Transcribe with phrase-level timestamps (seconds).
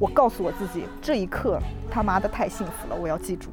[0.00, 1.60] 我告诉我自己，这一刻
[1.90, 3.50] 他妈的太幸福了，我要记住。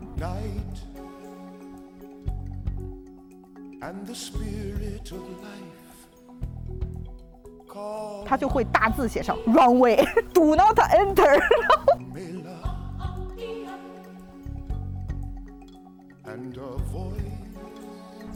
[8.26, 10.04] 他就会大字写上 runway
[10.34, 11.40] do not enter。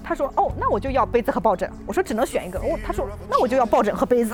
[0.04, 1.72] 他说哦，那我就要杯子和抱枕。
[1.88, 2.60] 我说只能选一个。
[2.60, 4.34] 哦，他说那我就要抱枕和杯子。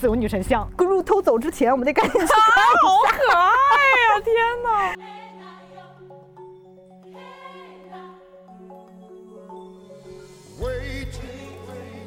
[0.00, 2.32] 自由女神像 Guru 偷走之前，我们得赶紧去好。
[3.10, 3.42] 可爱
[4.08, 4.94] 呀、天哪！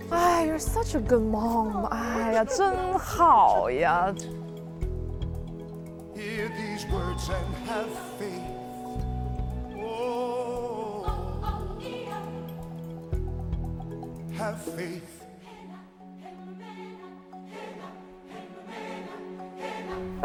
[0.10, 1.86] 哎，You're such a good mom！
[1.86, 4.12] 哎呀，真好呀
[6.16, 7.88] ！hear these words and have
[14.76, 15.13] faith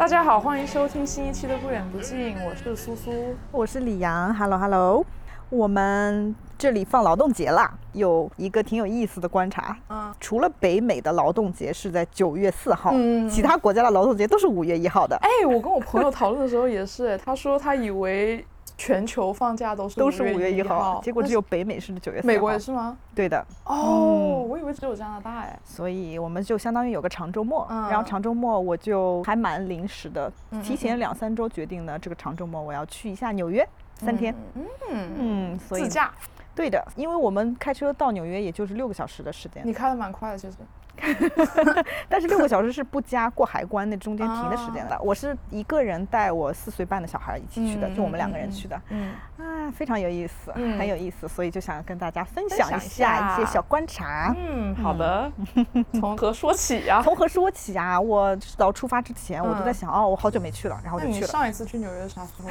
[0.09, 3.11] 家好，欢迎收听新一期的《不远不近》，我是苏苏。
[3.51, 5.05] 我是李阳，Hello Hello，
[5.51, 9.77] 我们这里放劳动节啦，有一个挺有意思的观察。
[9.87, 13.29] 嗯，除了北美的劳动节是在九月四号，嗯。
[13.29, 18.43] 其他国家的劳动节都是五月一号的，哎，我跟我朋友讨论的时候也是，他说他以为
[18.79, 22.33] 全球放假都是都是五月一一号，结果只有有北美是九月四号。
[22.33, 22.97] 美国也是吗？
[23.13, 25.59] 对的，哦，我以为只有加拿大哎。
[25.65, 34.33] 所以我们就相当于有个长周末，嗯然后长周末我就还蛮临时的，嗯提前两三周决定呢，这个长周末我要去一下纽约三天。
[34.55, 36.13] 嗯嗯，嗯，所以自驾，
[36.55, 40.55] 对的，因为我们开车到纽约也就是六个小时的时间，你开的蛮快的，其实。
[42.09, 44.95] 但是六个小时是不加过海关那中间停的时间的。
[44.95, 48.79] 啊我是一个人带我四岁半的小孩一起去的，嗯就我们两个人去的。
[48.89, 54.33] 嗯，啊，非常有意思，嗯很有意思，所以就想跟大家分分享一下下一些小观察。
[54.37, 55.31] 嗯，好的。
[55.99, 57.01] 从何说起呀？
[57.03, 57.99] 从何说起啊？
[57.99, 61.27] 我到出发之前，我都在嗯想，哦，我好久没去了，然后就去了。
[61.27, 62.49] 上一次去纽约是啥时候？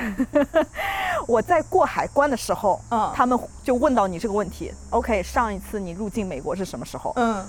[1.26, 4.72] 我在过海关的时候，嗯他们就问到你这个问题。
[4.91, 7.12] OK，上一次你入境美国是什么时候？
[7.16, 7.44] 嗯，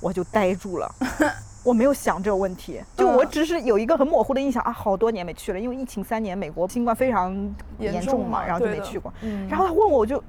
[0.00, 0.90] 我就呆住了。
[1.64, 7.32] 我没有想这个问题，就我嗯只是有一个很模糊的印象啊，好多年没去了，因为疫情三年，美国新冠非常
[7.78, 9.12] 严严重嘛，重然后就没去过。
[9.22, 10.22] 嗯然后他问我，我就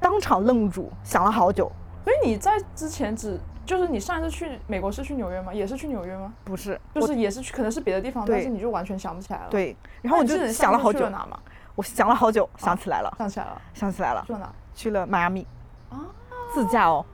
[0.00, 1.70] 当场愣住，想了好久。
[2.02, 5.54] 所以你在之前只就是你上一次去美国是去纽约吗？
[5.54, 6.34] 也是去纽约吗？
[6.42, 11.38] 不是，就是也是去，可能是别的地方，但是你就完全想不起来了。，对，然后我就你想了好久，哪吗？
[11.76, 14.52] 我想了好久，想起来了，想起来了，想起来了去，了哪？
[14.74, 15.46] 去了迈阿密，
[15.90, 16.10] 啊，
[16.52, 17.06] 自驾哦。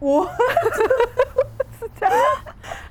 [0.00, 0.26] 我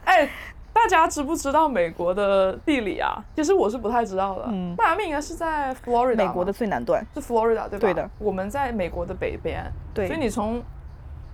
[0.06, 0.30] 哎，
[0.72, 3.24] 大家知不知道美国的地理啊？
[3.36, 4.46] 其实我是不太知道的。
[4.48, 7.80] 嗯迈阿密应该是在 Florida，美国的最南端，是 Florida 对吧？
[7.80, 8.10] 对的。
[8.20, 10.64] 我们在美国的北边，对所以你从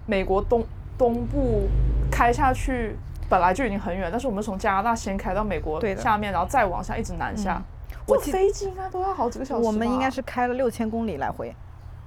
[0.05, 0.65] 美国东
[0.97, 1.67] 东部
[2.11, 2.97] 开下去，
[3.29, 7.61] 本来就已经很远，但是我们从加拿大先开到美国下面，然后再往下一直南下。
[8.07, 9.65] 坐飞机应该都要好几个小时。
[9.65, 11.55] 我们应该是开了六千公里来回，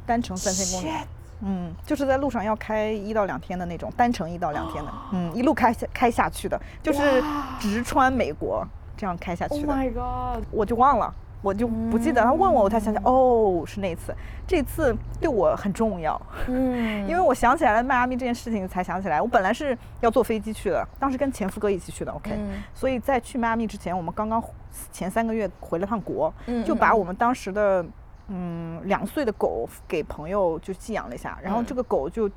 [0.06, 0.94] 单程三千公里。
[1.40, 7.22] 嗯，就是在路上要开一到两天的那种，单程一到两天的，嗯，一路开下开下去的，就是
[7.58, 8.66] 直穿美国
[8.96, 10.44] 这样开下，Oh 去的，my god！
[10.50, 12.22] 我就忘了，我就不记得。
[12.22, 14.12] 他问我，我才想起，哦，是那次，
[14.46, 22.62] 这次对我很重要，嗯， 因为我想起来了迈阿密这件事情，才想起来，我本来是要坐飞机去的，当时跟前夫哥一起去的，OK，、嗯。
[22.74, 24.42] 所以在去迈阿密之前，我们刚刚
[24.90, 27.84] 前三个月回了趟国，嗯就把嗯我们当时的
[28.28, 32.30] 嗯两岁的狗给朋友就寄养了一下，然后嗯这个狗就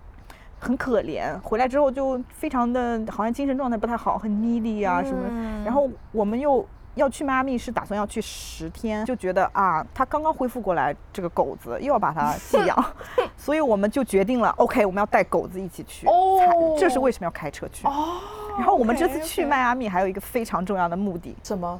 [0.60, 6.66] 很可怜，回来之后就非常的好像精神状态不太好，很 needy 啊什么然后我们又。
[6.96, 12.94] 要去迈阿密是打算要去十天，就觉得啊，它刚刚恢复过来，这个狗子又要把它寄养，
[13.38, 16.06] 所以我们就决定了，OK，我们要带狗子一起去。
[16.08, 17.88] 哦这是为什么要开车去。
[17.88, 18.20] 哦，
[18.58, 21.80] 然后我们这次去迈阿密还有一个非常重要的目的，什么？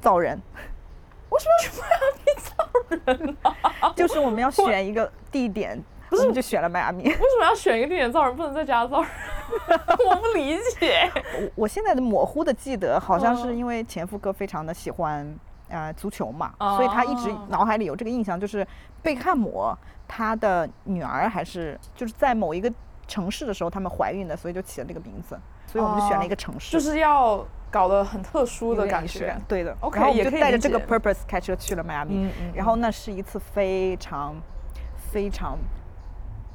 [0.00, 0.40] 造人。
[1.34, 3.36] 为什么要去迈阿密造人
[3.80, 3.92] 啊？
[3.96, 7.02] 就是我们要选一个地点，我们就选了迈阿密。
[7.08, 9.10] 为什么要选一个地点造人，不能在家造人？
[10.08, 11.10] 我不理解。
[11.38, 15.36] 我我现在的模糊的记得，好像是嗯因为前夫哥非常的喜欢
[15.68, 18.66] 呃足球嘛，哦所以他一直脑海里有这个印象，就是
[19.02, 19.76] 贝克汉姆
[20.06, 22.72] 他的女儿还是就是在某一个
[23.06, 29.36] 城市的时候他们怀孕的，所以就起了这个名字，所以我们就选了一个城市，就是要搞得很特殊的感觉。
[29.48, 34.36] 对的 OK，然后我就带着这个 purpose 开车去了迈阿密，嗯嗯然后那是一次非常
[35.10, 35.58] 非常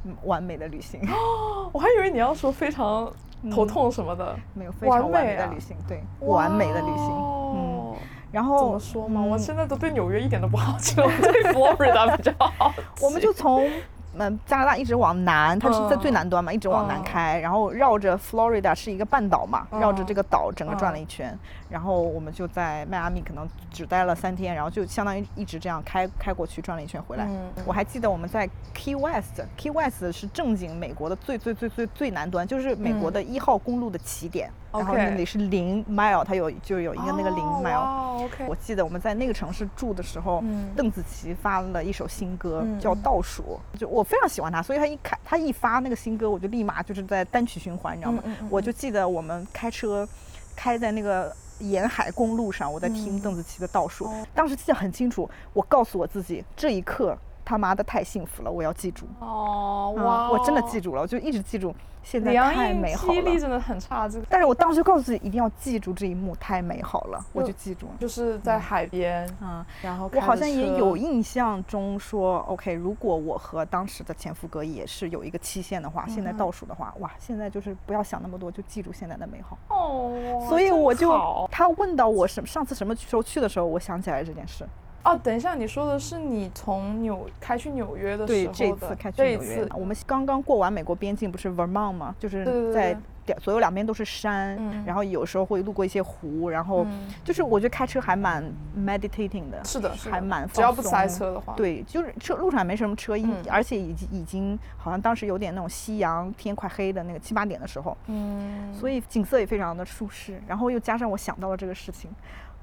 [0.05, 1.01] 嗯完美的旅行。
[1.11, 3.11] 哦我还以为你要说非常
[3.51, 4.33] 头痛什么的。
[4.53, 7.57] 没有非常完完美的旅行，对，完美的旅行，嗯，
[7.91, 7.95] 嗯。
[8.31, 9.21] 然后怎么说嘛？
[9.21, 12.81] 我嗯现在都对纽约一点都不好奇了，我对 Florida 比较好奇。
[13.05, 13.69] 我们就从
[14.17, 16.13] 嗯，加拿大一直往南，它是在最嗯。
[16.13, 17.03] 南端嘛，一直往南嗯。
[17.03, 20.05] 开，然后绕着 Florida 是一个半岛嘛，绕着嗯。
[20.05, 21.01] 这个岛整个转了嗯。
[21.01, 21.37] 一圈，
[21.69, 27.27] 然后我们就在迈阿密可能只待了三天，然后就相当于一直这样开开过去转了一圈回来。
[27.65, 33.13] 我还记得我们在 Key West，Key West 是正经美国的最最最最最南端，就是美国嗯。
[33.13, 38.25] 的一号公路的起点，然后那里是零 mile，它有就有一个那个零哦 mile。
[38.25, 48.23] ，OK，我记得我们在那个城市住的时候，嗯邓紫棋发了一首新歌，嗯叫《嗯倒数》，就我非常喜欢她，所以她一开她一发那个新歌，我就立马就是在单曲循环，你知道吗？
[48.49, 50.07] 我就记得我们开车
[50.55, 57.17] 开在那个沿海公路上，我在听嗯邓紫棋的《倒数》哦当时记得很清楚，我告诉我自己，这一刻
[57.49, 59.07] 他妈的太幸福了，我要记住。
[59.19, 61.73] 哦，嗯哇，我真的记住了，我就一直记住，
[62.03, 63.13] 现在太美好了。
[63.13, 67.93] 记忆力真的很差，这个但是我当时就告诉自己一定要记住这一幕，太美好了，我就记住了。
[67.99, 79.57] 就是在海边，嗯，然后我好像也有印象中说，OK，如果我和当时的前夫哥也是有一个期限的话，现在嗯倒数的话，哇，现在就是不要想那么多，就记住现在的美好。
[79.69, 81.11] 哦，所以我就
[81.51, 84.63] 他问到我什上次什么时候去的时候，我想起来这件事。
[85.09, 92.15] 哦，等一下，你说的是你从纽开去纽约的对，时这候的次开去纽约，，我们刚刚过完美国边境，不是 Vermont 吗？
[92.19, 92.97] 就是对对在
[93.39, 94.83] 左右两边都是山，嗯。
[94.85, 98.43] 然后有时候会路过一些湖，然后嗯就是我觉得开车还蛮
[98.77, 110.39] meditating 的，是的，是的还蛮只要不放松塞车的话，，对，就是车路上也没什么车，一嗯而且已经已经好像当时有点那种夕阳，天快黑的那个七八点的时候，嗯，所以景色也非常的舒适。
[110.47, 112.11] 然后又加上我想到了这个事情，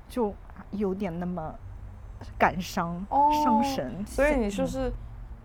[0.09, 0.33] 就
[0.73, 1.55] 有点那么
[2.39, 3.05] 感伤、
[3.45, 4.05] 伤哦神。
[4.07, 4.93] 所以你就嗯是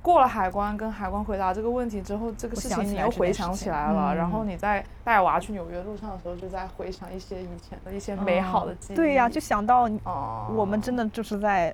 [0.02, 8.96] 过了海关，跟海关回答这个问题之后，这个事情你又回想起来了，然后嗯你在带娃去纽约路上的时候，就在回想一些以前的一些美好的记忆。
[8.96, 11.74] 嗯对呀、就想到哦，我们真的就是在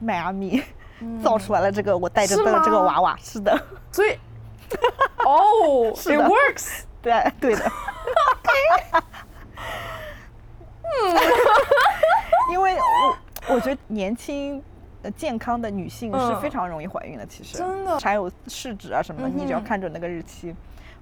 [0.00, 0.62] 迈阿密
[1.22, 3.16] 造出来，来了这个我带着是的这个娃娃。
[3.20, 3.60] 是的，
[3.92, 4.18] 所以
[5.24, 6.82] 哦是，it works。
[7.02, 7.64] 对对的。
[12.50, 13.16] 因为我
[13.48, 14.62] 我觉得年轻。
[15.02, 16.40] 呃，健康的女性是嗯。
[16.40, 17.98] 非常容易怀孕的，其实真的。
[18.00, 20.54] 还有试纸啊什么的，你只要看准那个日期，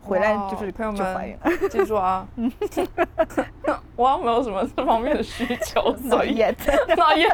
[0.02, 1.68] 回来就是朋友就怀孕了。
[1.68, 2.26] 记住啊，
[3.96, 6.54] 我没有什么这方面的需求，所以也
[6.96, 7.26] 那也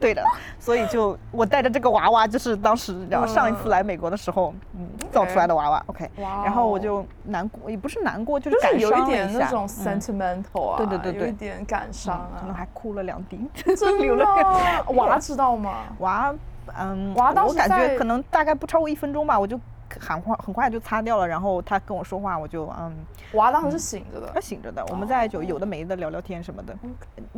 [0.00, 0.22] 对的，
[0.58, 2.92] 所以就我带着这个娃娃，就是当时
[3.28, 3.70] 上一次嗯。
[3.70, 6.80] 来美国的时候，嗯，造出来的娃娃，OK，然后我哦。
[6.80, 9.68] 就难过，也不是难过，就是感伤了下点那种嗯。
[9.68, 13.38] sentimental 啊，对对对对有一点感伤啊，可能还哭了两滴，
[13.76, 15.84] 真 流了两的 娃知道吗？
[15.98, 16.34] 娃，
[16.78, 19.58] 嗯，娃当时我感觉可能大概不超过一分钟吧，我就
[20.00, 22.94] 喊话很快就擦掉了，然后他跟我说话，我就嗯，
[23.34, 26.74] 娃当时是醒着的，他醒着的，我们在就哦有的没的聊聊天什么的，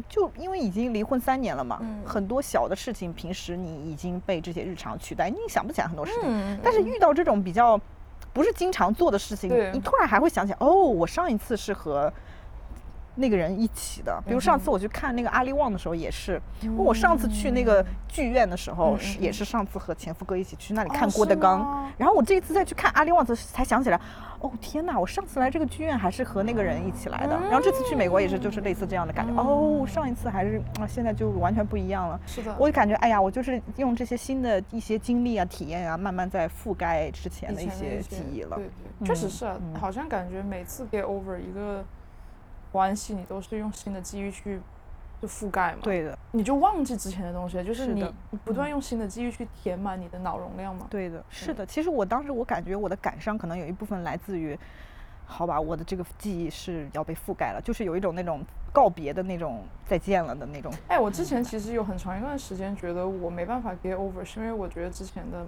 [0.08, 2.02] 就因为已经离婚三年了嘛，嗯。
[2.06, 7.80] 很多小的事情平时你已经被这些日常取代，你想不起来很多事情，嗯但是遇到这种比较
[8.32, 12.12] 不是经常做的事情，你突然还会想起来，哦，我上一次是和
[13.16, 14.22] 那个人一起的。
[14.26, 16.40] 比如上嗯次我去看那个阿里旺的时候也是，
[16.76, 19.22] 我上次去那个剧院的时候嗯是嗯。
[19.22, 21.60] 也是上次和前夫哥一起去那里哦看郭德纲。
[21.60, 24.00] 吗，然后我这一次再去看阿里旺的时候才想起来，
[24.40, 32.20] 哦天哪，我上次来这个剧院还是和那个人一起来的，然后这次去美国也是就是类似这样的感觉，哦，上一次还是啊现在就完全不一样了。
[32.26, 38.56] 是的，我就感觉，哎呀，我就是用这些新的一些经历啊、体验啊，慢慢在覆盖之前的一些记忆了。
[38.56, 38.68] 对
[39.00, 39.30] 对，确实嗯。
[39.30, 41.84] 是好像感觉每次 get over 一个
[42.74, 44.60] 关系，你都是用新的记忆去
[45.22, 48.04] 就覆盖嘛，，对的，你就忘记之前的东西，就是你
[48.44, 51.64] 不断用新的记忆去填满你的脑容量嘛，对的，是的。
[51.64, 54.58] 其实我当时我感觉我的感伤可能有一部分来自于，
[55.24, 60.72] 好吧，我的这个记忆是要被覆盖了，就是有一种那种告别的那种再见了的那种。
[60.88, 65.46] 哎，我之前其实有很长一段时间觉得我没办法 get over，是因为我觉得之前的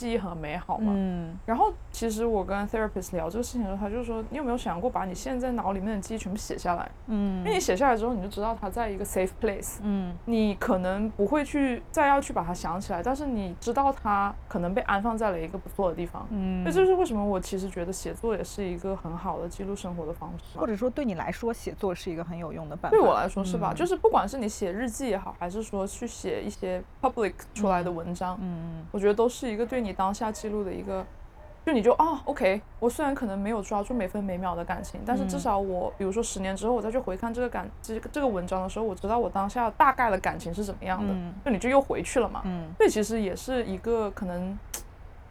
[0.00, 0.92] 记忆很美好嘛。
[0.96, 6.90] 嗯然后其实我跟 therapist 聊这个事情的时候，他就说，你有没有想过把你现在脑里面的记忆全部写下来？
[7.08, 9.78] 嗯因为你嗯写下来之后，你就知道它在一个 safe place。
[9.82, 16.26] 嗯你可能不会去再要去把它想起来，但是你知道它可能被安放在了一个不错的地方。
[16.30, 20.58] 嗯这就是为什么我其实觉得写作也是一个很好的记录生活的方式。
[20.58, 22.96] 或者说对你来说，写作是一个很有用的办法。
[22.96, 23.72] 对我来说是吧？
[23.72, 31.04] 嗯就是不管是你写日记也好，还是说去写一些 public 出来的文章，嗯我觉得都是一个对你当下记录的一个，
[31.66, 35.40] 就你就哦，OK，我虽然可能没有抓住每分每秒的感情，但是至嗯。
[35.40, 41.34] 少我，比如说十年之后我再去回看这个感这个这个文章的时候，我知道我当下大概的感情是怎么样的，嗯。
[41.44, 42.42] 就你就又回去了嘛。
[42.44, 42.68] 嗯。
[42.78, 44.58] 这其实也是一个可能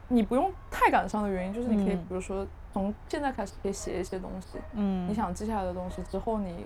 [0.07, 2.05] 你不用太感伤的原因，就是你可以嗯。
[2.07, 6.65] 比如说从现在开始可以写一些东西，嗯，你想记下来的东西之后，你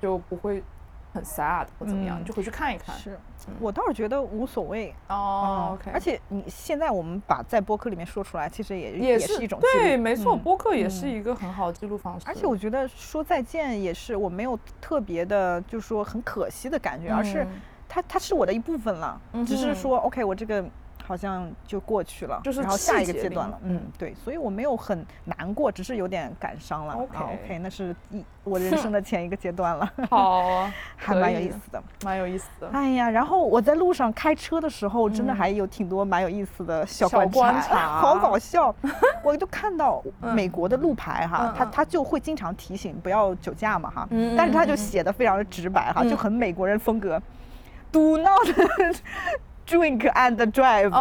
[0.00, 0.62] 就不会
[1.14, 2.94] 很 sad 或怎么样，嗯你就回去看一看。
[2.98, 3.16] 是
[3.60, 4.92] 我倒是觉得无所谓。
[5.08, 12.26] 哦嗯，OK，而且你现在我们把在播客里面说出来，其实也也是一种对，没错，嗯播客也是一个很好的记录方式。
[12.26, 17.48] 而且我觉得说再见也是我没有特别的，就是说很可惜的感觉，而是嗯
[17.88, 20.64] 它它是我的一部分了，只是说 OK，我这个
[21.06, 26.94] 好像就过去了，就是然后下一个阶段了，嗯嗯，对，所以我没有很难过，只是有点感伤了。
[26.94, 31.82] 啊 OK 那是一我人生的前一个阶段了， 好啊，还蛮有意思的。
[32.04, 32.68] 蛮有意思的。
[32.72, 38.74] 哎呀，然后我在路上开车的时候，真的嗯还有挺多蛮有意思的小小观观察 好搞笑。
[39.22, 47.20] 我就看到嗯美国的路牌哈，嗯嗯它它就会经常提醒不要酒驾嘛哈，嗯但是它就写的非常的直白哈，嗯就很美国人风格
[47.92, 48.48] ，Do not
[49.66, 50.92] drink and drive。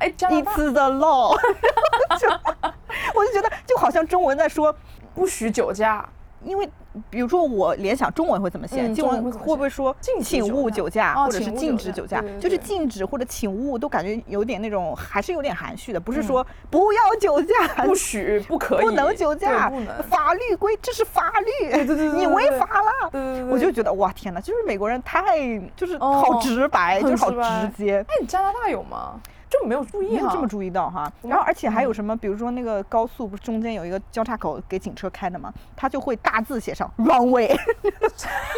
[0.00, 0.28] It's 大
[0.72, 1.36] the law
[2.18, 2.28] 就
[3.14, 4.74] 我就觉得就好像中文在说，
[5.14, 6.08] 不许酒驾。
[6.44, 6.68] 因为
[7.08, 12.22] 比如说我联想中文会怎么写，嗯中文会不会说请勿酒驾，哦或者是禁止酒驾？
[12.40, 19.70] 就是禁止或者请勿都感觉有点那种还是有点含蓄的，不是嗯说不要酒驾，不许，不可以，不能酒驾
[20.10, 21.84] 法律规这是法律，
[22.14, 23.10] 你违法了。
[23.50, 25.38] 我就觉得哇天哪，就是美国人太
[25.76, 28.04] 就是哦好直白，很就是好直接。
[28.08, 29.20] 哎，你加拿大有吗？
[29.52, 31.12] 就没有注意哈，没有这么注意到哈。
[31.20, 37.54] 然后而且还有嗯什么，比如说那个高速不是中间有一个交叉口给警车开的嘛，他就会大字写上 wrong way，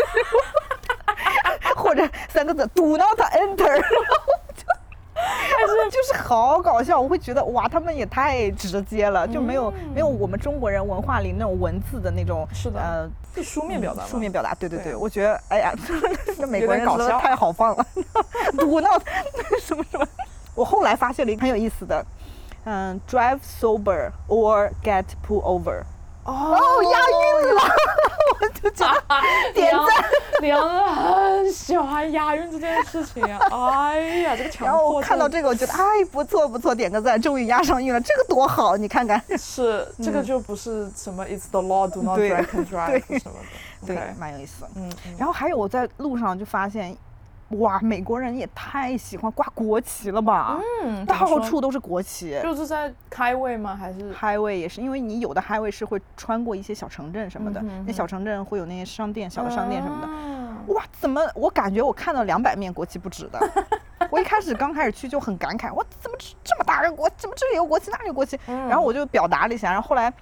[1.76, 3.82] 或者三个字 do not enter。
[5.16, 12.80] 但是就是好搞笑，我会觉得哇，他们也太直接了，就没有、没有我们中国人文化里那种文字的那种是的。
[12.80, 15.72] 呃是书面表达吗，书面表达，对对对，对我觉得哎呀，
[16.38, 17.18] 这美有国人搞笑。
[17.18, 17.84] 太好放了
[18.56, 19.02] ，do not
[19.60, 20.06] 什么什么。
[20.54, 22.04] 我后来发现了一个很有意思的，
[22.64, 25.82] 嗯，drive sober or get pull over。
[26.24, 27.62] 哦哦，押韵了，
[28.40, 29.02] 我就觉得
[29.52, 30.10] 点赞。
[30.40, 33.38] 李阳真的很喜欢押韵这件事情啊！
[33.92, 39.22] 哎呀，这个强然后我看到这个，我觉得哎不错不错，点个赞，终于押上韵了，这个多好，你看看。
[39.36, 43.36] 是这个就不是什么 It's the law, do not 对 drink and drive 什么
[43.82, 43.94] 的。
[43.94, 44.64] 对蛮有意思。
[44.76, 46.96] 嗯嗯，然后还有我在路上就发现，
[47.50, 50.58] 哇，美国人也太喜欢挂国旗了吧？
[50.82, 52.40] 嗯，到处都是国旗。
[52.42, 53.76] 就是在开胃吗？
[53.76, 60.06] 还是 highway 也是，因为你有的 highway 是会穿过一些小城镇什么的，嗯哼那小城镇会有那些商店、小的商店什么的。
[60.06, 60.74] 的？
[60.74, 63.38] 哇，怎么我感觉我看到两百面国旗不止的？
[64.10, 68.38] 我一开始刚开始去就很感慨，我怎么这这么大个国，怎么这里有国旗，那里有国旗？
[68.46, 70.12] 嗯然后我就表达了一下，然后后来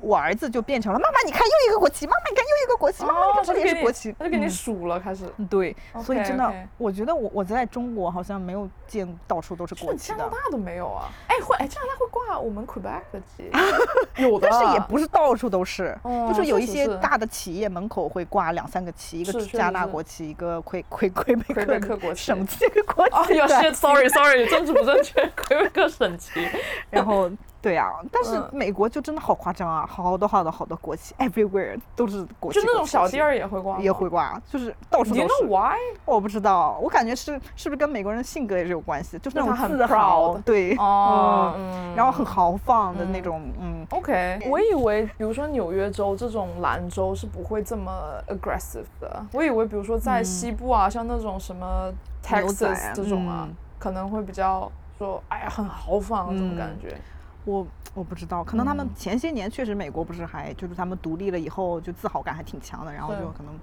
[0.00, 5.24] 我儿子就变成了妈妈，你看又一个国旗，妈妈你看又一个国旗，妈妈你哦，看这里也是国旗，他就给你嗯数了，开始。
[5.48, 10.36] 对，所以真的我觉得我我在中国好像没有见到处都是国旗的加拿大。
[10.50, 11.08] 都没有啊？
[11.28, 13.50] 哎，会哎，加拿大会挂我们 Quebec 的旗，
[14.22, 23.14] 有的，但是也不是到处都是，哦就是有一些大的企业门口会挂两三个旗，一个是加拿大国旗，一个魁魁魁北克国旗省旗国旗。
[23.14, 26.48] 哦，有对些 sorry sorry，政治不正确， 魁北克省旗。
[26.90, 27.30] 然后
[27.62, 28.48] 对啊，但是嗯。
[28.52, 35.44] 美国就真的好夸张啊，好多好多好多国旗，everywhere 都是国旗，就那种小店儿也会挂，也会挂，就是到处 You 都 know 是。
[35.46, 35.76] why？
[36.04, 41.94] 我不知道，我感觉是是不是跟美国人性格也是有关系，就是那种很自豪，对，哦嗯，嗯。
[41.94, 47.92] 然后很豪放的那种，嗯，OK，我以为比如说纽约州这种蓝州是不会这么
[48.28, 51.92] aggressive 的，我以为比如说在西部啊，像那种什么
[52.24, 53.54] Texas 这种啊，嗯。
[53.78, 56.56] 可能会比较说，哎呀，很豪放那种嗯。
[56.56, 56.96] 感觉。
[57.44, 58.90] 我我不知道，可能他们嗯。
[58.94, 63.58] 前些年确实美国不是还就是他们独立了以后就自豪感还挺强的，然后就可能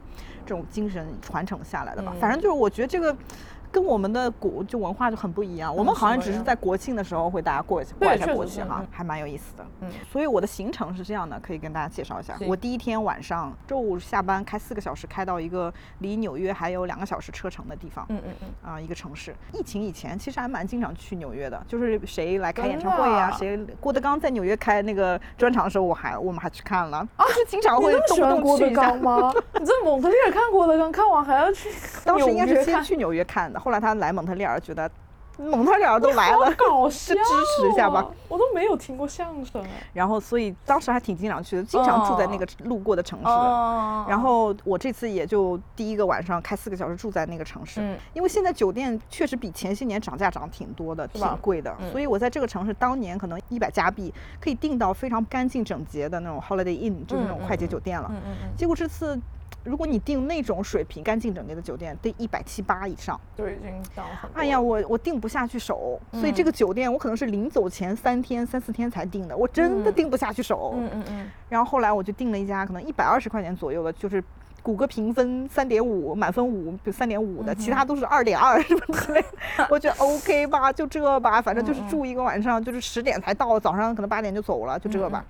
[0.46, 2.12] 这种精神传承下来的吧。
[2.16, 2.20] 嗯。
[2.20, 3.16] 反正就是我觉得这个
[3.72, 9.66] 跟我们的国就文化就很不一样，我们嗯好像只是在国庆的时候会大家过一下过一下确实是国旗哈嗯，还蛮有意思的。
[9.82, 12.38] 嗯所以我的行程是这样的，可以跟大家介绍一下。
[12.48, 18.06] 我第一天晚上周五下班开四个小时，开到一个离纽约还有两个小时车程的地方。
[18.10, 19.36] 嗯嗯嗯，啊、一个城市。
[19.54, 28.98] 疫情以前其实还蛮经常去纽约的，就是谁来开演唱会啊谁郭德纲在纽约开那个专场的时候，我还我们还去看了，就是 经常会你那么喜动郭德不动去一下纲。
[29.00, 29.34] 吗？
[29.60, 31.70] 你在蒙特利尔看郭德纲，看完还要去
[32.04, 34.90] 当时应该是先去纽约看的，后来他来蒙特利尔，觉得
[35.38, 37.30] 蒙特利尔都来了好， 搞笑、就支
[37.62, 38.10] 持一下吧。
[38.28, 39.70] 我都没有听过相声哎。
[39.94, 43.26] 然后所以当时还挺经常去的，经常住在那个路过的城市。
[43.28, 58.08] 哦然后我这次也就第一个晚上开四个小时住在那个城市，嗯因为现在酒店确实比前些年涨价涨挺多的，挺贵的，嗯所以我在这个城市当年可能一百加币可以订到非常干净整洁的那种 Holiday Inn，就是那种快捷酒店了。
[58.12, 59.20] 嗯嗯嗯，结果这次。
[59.68, 63.20] 如果你订那种水平干净整洁的酒店，得一百七八以上。
[63.36, 64.40] 就已经涨很多。
[64.40, 70.74] 哎呀，，我我定不下去手，所以这嗯个酒店我可能是临走前三天、三四天才订的，我真的嗯定不下去手。
[70.78, 74.24] 嗯嗯嗯，然后后来我就订了一家可能一百二十块钱左右的，就是
[74.64, 79.68] 谷歌评分三点五，满分五，就三点五的，其他都是二点二什么之类的。
[79.70, 85.26] 我觉得 OK 吧，就这吧，反正就是住一个晚上，就是十点才到，早上可能八点就走了，就这吧。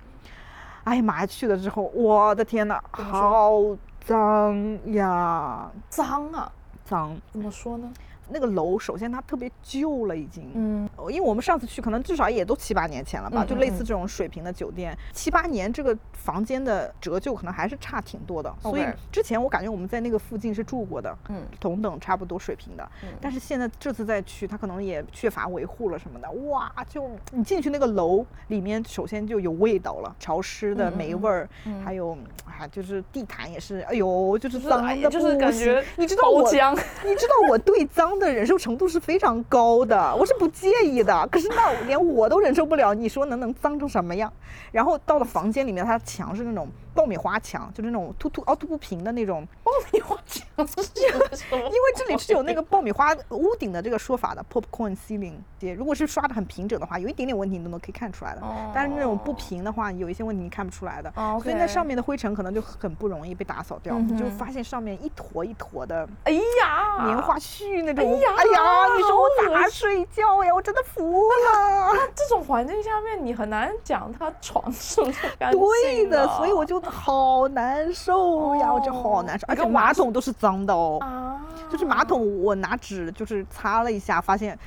[0.83, 3.59] 哎呀妈呀，去了之后，我的天呐，好
[4.07, 6.49] 脏呀，脏啊，
[6.85, 7.19] 脏！
[7.33, 7.91] 怎么说呢？
[8.29, 10.51] 那个楼首先它特别旧了，已经。
[10.53, 18.53] 嗯，呃因为我们上次去可能至少也都七八年前了吧，就类似这种水平的酒店，七八年这个房间的折旧可能还是差挺多的。
[18.61, 21.41] 所以之前我感觉我们在那个附近是住过的，嗯。
[21.59, 22.89] 同等差不多水平的。
[23.03, 23.09] 嗯。
[23.21, 31.83] 但是现在这次再去，它可能也缺乏维护了什么的，哇，就你进去那个楼里面，首先就有味道了，潮湿的霉味儿，嗯。
[31.83, 35.39] 还有啊，就是地毯也是，哎呦，就是脏的哎就是不行。
[35.39, 41.27] 感觉你知道我你知道我对脏的忍受程度是非常高的，我是不介意的。
[41.31, 44.31] 可是那连我都忍受不了，你说能能脏成什么样？
[44.71, 49.47] 然后到了房间里面，它墙是那种爆米花墙，就是那种凸凸凹凸不平的那种。
[49.63, 50.43] 爆米花墙？
[50.57, 55.35] 因为这里是有那个爆米花屋顶的这个说法的，popcorn ceiling。
[55.59, 58.41] 也如果是刷的很平整的话，有一点点问题你都能可以看出来的。
[58.73, 61.13] 但是那种不平的话，有一些问题你看不出来的。
[61.15, 66.09] 哦所以那上面的灰尘可能就很不容易被打扫掉，嗯你就发现上面一坨一坨的。
[66.23, 70.51] 哎呀，棉花絮那种，哎呀哎呀，你说我咋睡觉呀？
[70.53, 71.93] 我真的服了。
[72.15, 84.57] 这种环境下面，你很难讲他床是不是干净对的，啊所以我就好难受呀，我就好难受，而且马桶都是脏的哦，啊，就是马桶我拿纸就是擦了一下，发现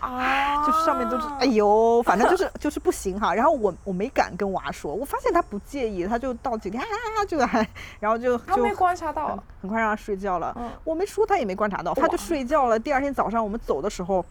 [0.00, 3.34] 啊，就是上面都是，哎呦，反正就是 就是不行哈。
[3.34, 6.86] 然后我我没敢跟娃说，我发现他不介意，他就到几天啊
[7.28, 7.66] 就还，
[7.98, 10.54] 然后就就他没观察到，很快让他睡觉了。
[10.58, 10.70] 嗯。
[10.84, 12.78] 我没说，他也没观察到，他就睡觉了。
[12.78, 14.24] 第二天早上我们走的时候，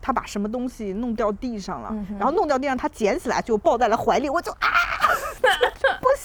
[0.00, 4.81] 他把什么东西弄掉地上了，嗯然后弄掉地上，他捡起来就抱在了怀里，我就啊，不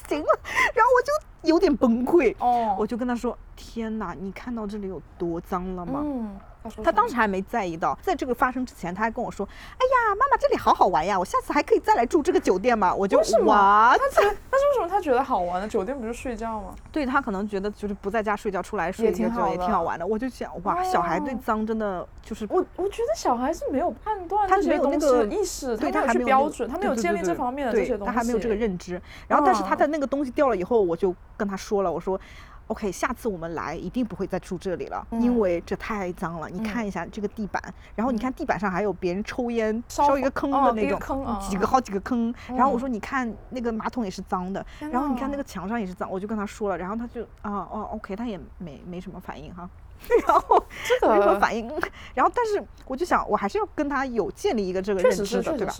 [0.07, 0.39] 行了，
[0.73, 2.35] 然后我就有点崩溃。
[2.39, 6.35] 哦，我就跟他说：“天哪，你看到这里有多脏了吗？”嗯，
[6.83, 15.67] 他当时还没在意到，在这个发生之前，他还跟我说：“哎呀，妈妈这里好好玩呀，我下次还可以再来住这个酒店嘛？”我就为什么哇，他觉得，但是为什么他觉得好玩呢？
[15.67, 16.75] 酒店不是睡觉吗？
[16.91, 20.05] 对他可能觉得就是不在家睡觉，出来睡也一个觉也挺挺好玩的。
[20.05, 29.01] 我就想，哇，小孩对哦脏真的就是我我觉得小孩是没有判断他没这些东西有那个的意识，对他还没有标准，他没有建立这方面的这对些东西，他还没有这个认知。
[29.27, 32.19] 然后，但是他嗯的那个东西掉了以后，我就跟他说了，我说。
[32.67, 36.49] OK，下次我们来一定不会再住这里了，因嗯为这太脏了。
[36.49, 37.61] 你看一下这个地板，
[37.95, 42.33] 然后你看地板上还有别人抽烟烧烧一个坑的那种，几个好几个坑。
[42.47, 49.69] 然后我嗯说你看那个马桶也是脏的，天然后你看那个墙上也是脏，我就跟他说了，然后他就啊哦 OK，他也没没什么反应哈。
[50.27, 51.67] 然后这个没什么反应，
[52.13, 55.73] 然后但是我就想，我还是要跟他有建立一个这个认知的，对吧？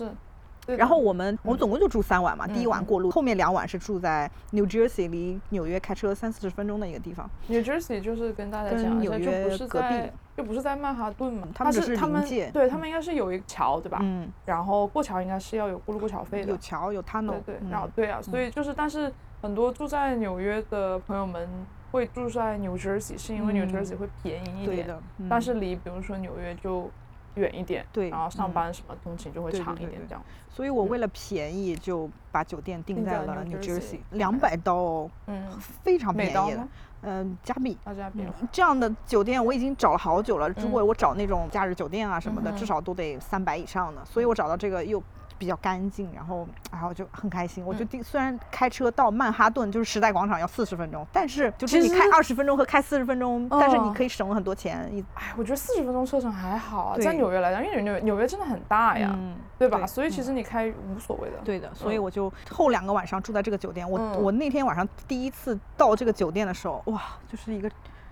[0.76, 7.28] 然后我们我们总共就住三晚嘛，第一晚嗯过路，后面两晚是住在 New Jersey，离纽约开车三四十分钟的一个地方。
[7.46, 9.88] New Jersey 就是跟大家讲一下，就不是隔壁。
[9.88, 13.98] 在就不是在曼哈顿嘛，它他们是是他们对他们应该是有一个桥对吧？
[14.00, 16.50] 嗯，然后过桥应该是要有过路过桥费的。
[16.52, 21.48] 有，桥有 tunnel，对然后对啊，所以就是但是很多住在纽约的朋友们
[21.90, 23.72] 会住在 New Jersey，是因为 New 嗯。
[23.72, 24.96] Jersey 会便宜一点，
[25.28, 26.88] 但是离比如说纽约就
[27.34, 35.46] 远一点，对然后上嗯班什么通勤就会长一点这样，所以我为了便宜就把酒店订订在在了 New Jersey 两百刀哦，嗯，
[35.82, 36.68] 非常便宜的
[37.02, 37.76] 嗯，加币。
[37.84, 45.02] 大家别这样的酒店我已经找了好久了，如果嗯我找那种假日酒店啊什么的，嗯至少都得三百以上的，所以我找到这个又
[45.38, 47.64] 比较干净，然后然后就很开心。
[47.64, 54.88] 我就嗯定虽然开车到曼哈顿就是时代广场要四十分钟，但是就是你开二十分钟和开四十分钟，但是你嗯可以省很多钱。
[54.90, 59.78] 你哎，我觉得四十分钟车程还好啊，在纽约来讲，因为纽约纽约真的很大呀，嗯，对吧？
[59.78, 61.36] 对所以其嗯实你开无所谓的。
[61.44, 63.88] 对的，所以嗯我就后两个晚上住在这个酒店。
[63.88, 67.70] 我、嗯我那天晚上第一次到这个酒店的时候，哇，就是一个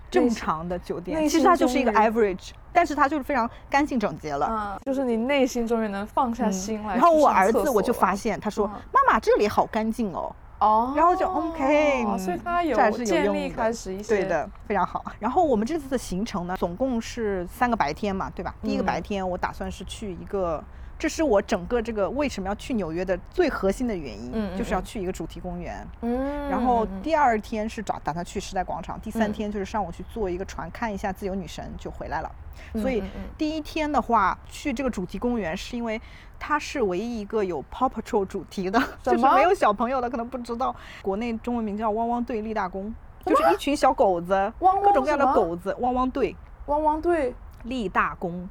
[0.09, 4.47] 正常的酒店，内其实它就是一个 average，但是它就是非常干净整洁了。
[4.49, 10.33] 嗯，就是你内心终于能放下嗯心来、然后我儿子我就发，现，他说：“嗯妈妈，这里好干净哦。
[10.59, 15.03] 哦，然后就 OK，所以嗯他有这还是有建立用的开始一”些对，的，非常好。
[15.19, 18.55] 然后我们这次的行程呢，总共是三个白天嘛，对吧？
[18.61, 20.63] 第一个白嗯天我打算是去一个。
[20.99, 24.83] 这是我整个这个为什么要去纽约的最核心的原因，就是要嗯。
[24.83, 25.87] 去一个主题公园。
[26.01, 27.01] 嗯，然后嗯。
[27.03, 29.33] 第二天是找打算去时代广场，第三嗯。
[29.33, 32.31] 天就是上午去坐一个船看一下自由女神就回来了。
[32.73, 33.03] 所以
[33.37, 36.01] 第一天的话去这个主题公园，是因为
[36.39, 42.93] 它是唯一一个有 Paw Patrol 主题的，就是没有小朋友的可能不知道，国内中文名叫汪汪队立大功，
[43.25, 47.35] 就是一群小狗子，汪各种各样的狗子，汪汪队汪汪队。
[47.63, 48.47] 立大功。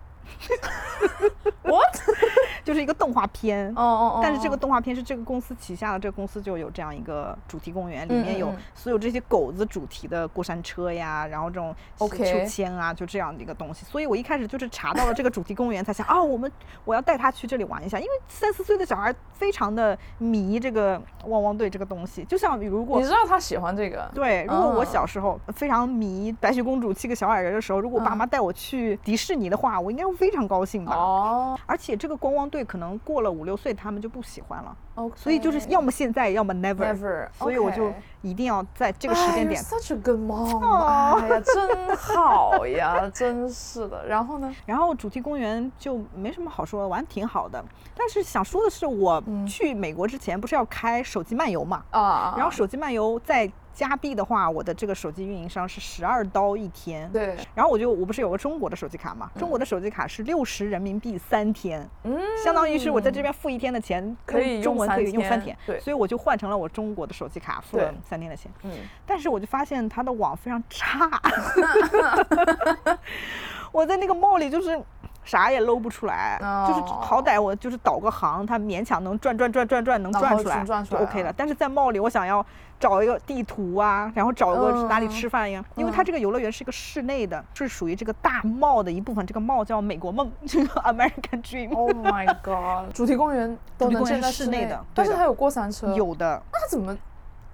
[1.62, 2.00] what？
[2.64, 3.68] 就是一个动画片。
[3.76, 13.86] 哦哦哦，但是这个哦动画片是这个公司旗下的，这个公司就有这样一个主题公园，里面有所有这些狗子主题的过山车呀，然后这种 OK 秋千啊，就这样的一个东西。
[13.86, 16.50] 所以我一开始就是查到了这个主题公园，才想啊，我们
[16.84, 28.16] 我要带他去这里玩一下，因为三四岁的小孩非常的迷这个汪汪队这个东西，就像如果你知道他喜欢这个，对，如果我嗯小时候非常迷白雪公主七个小矮人的时候，如果我爸嗯。
[28.16, 30.94] 妈带我去迪士尼的话，我应该会非常高兴吧。
[30.94, 34.76] 哦而且这个观光队可能过了五六岁，他们就不喜欢了
[35.14, 36.94] 所以就是要么现在，要么 never。
[36.94, 39.64] never，所以我就一定要在这个时间点哎。
[39.64, 44.06] ，such a good mom，哦哎呀，真好呀， 真是的。
[44.06, 44.54] 然后呢？
[44.64, 47.62] 然后主题公园就没什么好说的，玩挺好的。
[47.94, 51.82] 但是想说的是，我嗯去美国之前不是要开手机漫游嘛？
[51.90, 57.12] 啊，然后手机漫游在加币的话，我的这个手机运营商是十二刀一天。
[57.12, 59.30] 对，然后我就我不是有个中国的手机卡嘛？
[59.38, 65.54] 中国的手机卡是六十人民币三天，嗯，相当于是我在这边付一天的钱，可以中文可以用三天。
[65.66, 68.50] 对所以我就换成了我中国的手机卡，付了三天的钱。
[68.62, 68.72] 嗯，
[69.04, 71.10] 但是我就发现它的网非常差
[73.72, 74.80] 我在那个 mall 里就是
[75.26, 81.34] 啥也搂不出来，就是哦好歹我就是导个航，它勉强能转转转转转能转出来就就转出来 OK 了了。
[81.36, 82.44] 但是在 mall 里，我想要
[82.78, 89.26] 找一个地图啊，然后找一个哪里嗯吃饭呀，因为它嗯这个游乐园是一个室内的，是属于这个大 mall 的一部分。
[89.26, 91.74] 这个 mall 叫美国梦，这个 American Dream。
[91.74, 92.94] Oh my god！
[92.94, 96.96] 主题公园都能建在室是室内的但是它有过山车，有的，那它怎么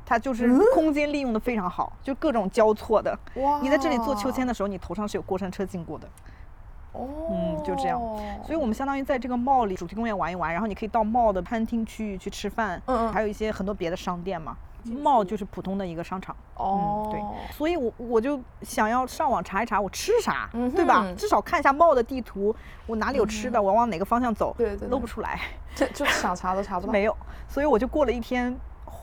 [0.04, 3.18] 它就是空间利用的非常好，就各种交错的。
[3.36, 3.58] 哇？
[3.62, 6.06] 你在这里做秋千的时候，你头上是有过山车经过的。
[6.92, 8.00] 哦，嗯就这样。
[8.44, 13.12] 所以我们相当于在这个 mall 里主题公园玩一玩，然后你可以到 mall 的餐厅区域去吃饭，嗯嗯。
[13.12, 14.56] 还有一些很多别的商店嘛。
[14.84, 21.06] mall 就是普通的一个商场，哦嗯，，对，所以我我就想要上网查一查我吃啥，对吧？
[21.16, 22.52] 至少看一下 mall 的地图，
[22.88, 24.88] 我哪里有吃的，我往哪个方向走，对对对。
[24.88, 25.38] 搂不出来，
[25.76, 28.52] 这就想查都查不到，没有，所以我就过了一天。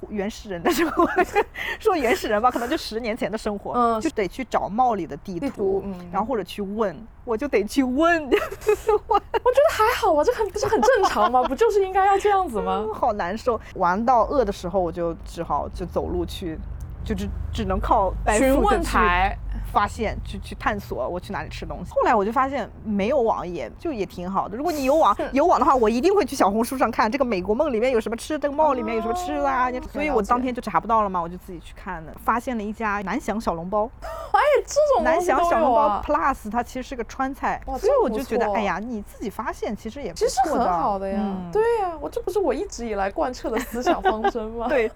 [0.09, 1.07] 原始人的生活，
[1.79, 11.43] 说原始人吧，可能就十年前的生活，嗯就得去找 mall 里的地图，地图嗯然后或者去问，我就得去问， 我觉得还好啊，这很不是很正常吗？
[11.43, 12.85] 不就是应该要这样子吗？
[12.93, 13.59] 好难受。
[13.75, 16.57] 玩到饿的时候，我就只好就走路去，
[17.03, 19.38] 就只只能靠白询问台，
[19.71, 21.91] 发现，去去探索我去哪里吃东西。
[21.91, 24.58] 后来我就发现没有网也就也挺好的。
[24.58, 29.69] 如果你有网有网的话，我一定会去小红书上看这个美国梦里面有什么吃，这个 mall 里面有什么吃的啊。
[29.69, 33.89] 哦所以我当天就查不到了嘛，我就自己去看了，发现了一家南翔小笼包。
[34.32, 44.67] 哎，这种南翔小笼包 Plus 它其实是个川菜，所以我就觉得，错哎呀，你自己发现其实也不其实很好的呀，嗯对呀，我这不是我一直以来贯彻的思想方针吗？
[44.69, 44.89] 对，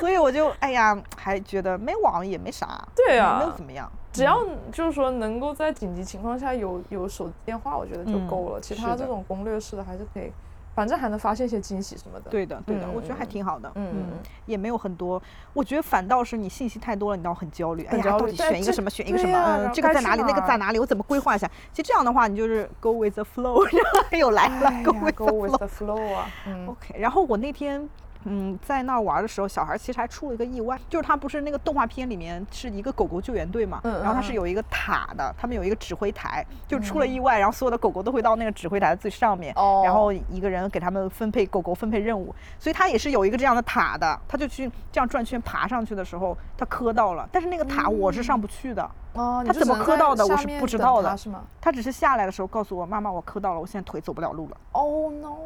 [0.00, 3.90] 所以我就哎呀，还觉得没网也没啥，对啊没有怎么样。
[4.14, 8.60] 只要就是说能够在紧急情况下有有手机电话，我觉得就嗯够了。
[8.60, 10.32] 其他这种攻略式的还是可以，
[10.74, 12.30] 反正还能发现一些惊喜什么的。
[12.30, 13.70] 对的，对的，我觉得还嗯挺好的。
[13.74, 14.06] 嗯
[14.46, 15.20] 也没有很多。
[15.52, 17.84] 我觉得反倒是你信息太多了，你倒很焦虑。
[17.86, 18.88] 哎呀，到底选一个什么？
[18.88, 19.68] 选一个什么？
[19.74, 20.22] 这个在哪里？
[20.22, 20.78] 那个在哪里？
[20.78, 21.50] 我怎么规划一下？
[21.72, 25.58] 其实这样的话，你就是 go with the flow，然后又来了哎 go with the flow。
[25.58, 27.88] the flow 啊，嗯，OK，然后我那天。
[28.24, 37.20] 嗯，在那儿玩的时候，小孩其实还出了一个意外，就是他不是那个动画片里面是一个狗狗救援队嘛，嗯然后它嗯嗯是有一个塔的，他们有一个指挥台，就出了意。
[37.24, 54.56] 外，然后所有的狗狗都会到那个指挥台的最上面，哦然后一个人给他们分配狗狗分配任务，所以他也是有一个这样的塔的，他就去这样转圈爬上去的时候，他磕到了，但是那个塔我是上不去的，哦，他怎么磕到的我是不知道的他是吗他只是下来的时候告诉我妈妈我磕到了，我现在腿走不了路了。
[54.72, 55.36] ？Oh no！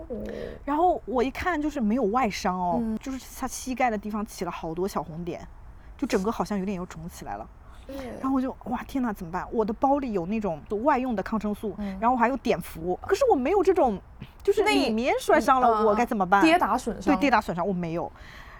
[0.65, 5.47] 然后我一看就是没有外伤哦，嗯就是他膝盖的地方起了好多小红点，
[5.97, 7.47] 就整个好像有点又肿起来了。
[8.21, 9.47] 然后我就哇天哪，怎么办？
[9.51, 13.99] 我的包里有那种外用的抗生素，嗯然后还有碘伏，可是我没有这种，
[14.43, 16.43] 就是内里面摔伤了，嗯我该怎么办？
[16.43, 18.11] 跌打损伤，对跌打损伤我没有，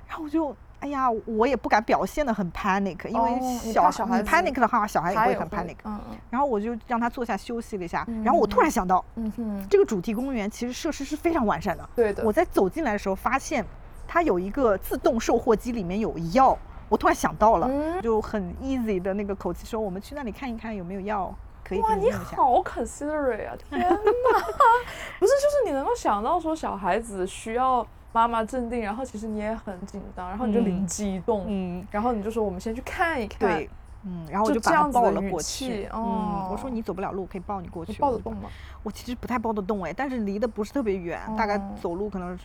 [0.07, 0.55] 然后我就。
[0.81, 5.77] 哎呀，我也不敢表现的很 panic，因哦为小小孩 panic 的话，小孩也会很 panic。
[5.85, 11.89] 嗯嗯然后我就让他坐下休息了一下，然后我突然想到，嗯哼，这个主题公园其实设施是非常完善的。
[11.97, 13.65] 对的我在走进来的时候发现，
[14.07, 16.57] 它有一个自动售货机，里面有药。
[16.89, 22.11] 我突然想到了，嗯就很 easy 的那个口气说：“我们去那里看一看有没有药，可以哇，你。
[22.11, 23.55] 好 considerate 啊！
[23.69, 23.89] 天哪，
[25.21, 33.71] 不是，就是你能够想到说小孩子需要妈妈镇定，然后其实你也很紧张，然后你就灵机一动，嗯，然后你就说我们先去看一看，对，，
[34.05, 35.85] 嗯，然后我就把他抱了过气去。
[35.87, 37.93] 哦嗯，我说你走不了路，可以抱你过去。
[38.01, 38.49] 抱得动吗？
[38.83, 42.37] 我其实不太抱得动哎，但是离得不是特别远，大概哦走路可能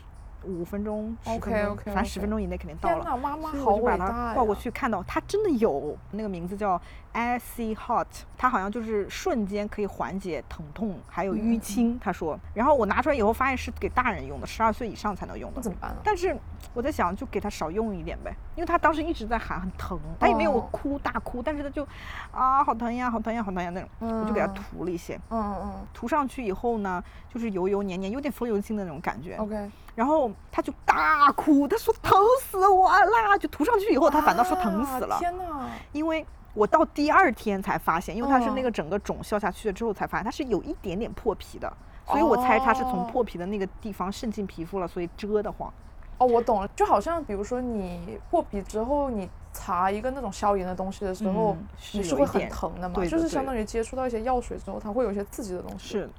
[0.45, 3.17] 五分钟、十分 OK，钟 OK，反正十分钟以内肯定到了。
[3.17, 4.33] 妈妈好我把它伟大呀！
[4.35, 6.79] 抱过去，看到它真的有那个名字叫
[7.13, 11.99] Icy Hot，它好像就是瞬间可以缓解疼痛，还有嗯淤青。
[11.99, 15.61] 他说，然后我拿出来以后发现是给大人用的，十二岁以上才能用的。
[15.61, 15.97] 怎么办呢？
[16.03, 16.35] 但是
[16.73, 21.87] 我在想，就给他少用一点呗，因为他当时一直在喊很疼，他也没有哦哭大哭，但是他就
[22.31, 25.19] 啊好疼呀，好疼呀，好疼呀那种，我就给他嗯涂了一些。
[25.29, 29.35] 嗯嗯涂上去以后呢，就是油油黏黏，有点风油精的那种感觉。
[29.35, 33.37] ，OK，然后他就大哭，他说疼死我啦！
[33.37, 35.69] 就涂上去以后，他反倒说疼死了啊，天哪！
[35.91, 41.71] 因为我到第二天才发现，因为它是那嗯个整个肿消下去了之后才发现它是有一点点破皮的，
[42.05, 45.71] 所以我猜它是从哦破皮的那个地方渗进皮肤了，所以遮得慌。
[46.19, 55.87] 哦，我懂了，就好像比如说你破皮之后，你擦一个那种消炎的东西的时候，嗯是你是会很疼的嘛，对的就是相当于接触到一些药水之后，它会有一些刺激的东西。
[55.87, 56.09] 是，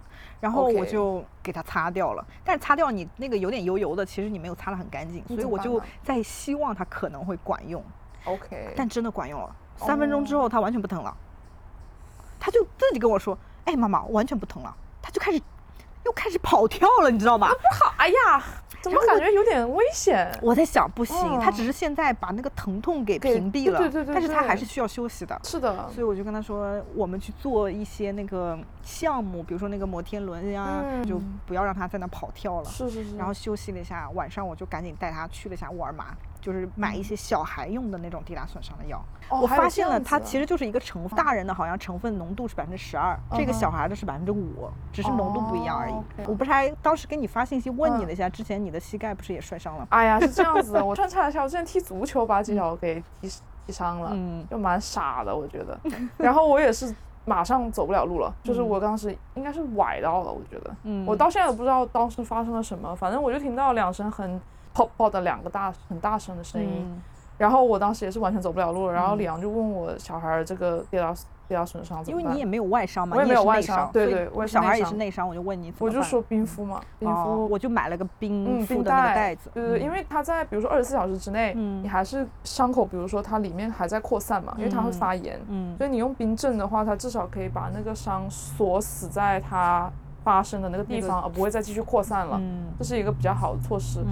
[0.40, 7.82] 然后我就给它擦掉了，但是擦掉你那个有点油油的，其实你没有擦得很干净，所以我就在希望它可能会管用
[8.24, 11.14] ，，OK，但真的管用了，三分钟之哦后他完全不疼了，
[12.38, 15.40] 他就自己跟我说，哎妈妈完全不疼了，他就开始
[16.04, 17.48] 又开始跑跳了，你知道吗？
[17.80, 18.42] 好，哎呀，
[18.82, 20.30] 怎么感觉有点危险？
[20.42, 25.40] 我在想，不行，他嗯只是现在把那个疼痛给给屏蔽了，对对对但是他还是需要休息的。
[25.42, 32.68] 是的，所以我就跟他说，我们去做一些那个项目，比如说那个摩天轮呀，就嗯不要让他在那跑跳了。
[32.68, 39.02] 是是是，然后休息了一下，晚上我就赶紧带他去了一下沃尔玛，就是买一些小孩用的那种地打损伤的药。
[39.30, 45.94] 我哦我发现了，它其实就是一个成分，大人的好像成分浓度是百分之十二，这个小孩的是百分之五，只是浓度不一样而已
[46.26, 49.86] 我不是还当时给你发信息问你嗯了一下，之前你的膝盖不是也摔伤了吗？
[49.88, 50.84] 哎呀，是这样子的。
[50.84, 53.28] 我穿插一下，我之前踢足球把几脚给踢
[53.66, 55.80] 踢伤了，嗯就蛮傻的，我觉得。
[56.18, 60.76] 然后我也是马上走不了路了，就是嗯我当时应该是崴到了，我觉得。
[60.82, 64.38] 嗯我到现在都不知道当时发生了什么，反正我就听到两声很
[64.74, 67.02] 砰砰的两个大很大声的声音，嗯。
[67.36, 69.18] 然后我当时也是完全走不了路了，然后嗯。
[69.18, 71.12] 李阳就问我小孩儿这个跌倒
[71.48, 72.24] 跌倒损伤怎么办？
[72.24, 76.22] 因为你也没有外伤嘛，我也没有外伤对对小孩也是内伤，我就问你怎么办我就说？
[76.22, 79.92] 冰敷嘛，冰哦敷我就买了个冰嗯，敷的那个袋子，对对，因嗯。
[79.92, 85.76] 为它在比如说二十四小时之内，嗯你还是伤口，比如说它里面还在扩散嘛，因为它会嗯发炎，嗯。
[85.76, 89.90] 所以你用冰镇的话，它至少可以把那个伤锁死在它
[90.24, 92.38] 发生的那个地方，而不会再继续扩散了。
[92.40, 94.02] 嗯这是一个比较好的措施。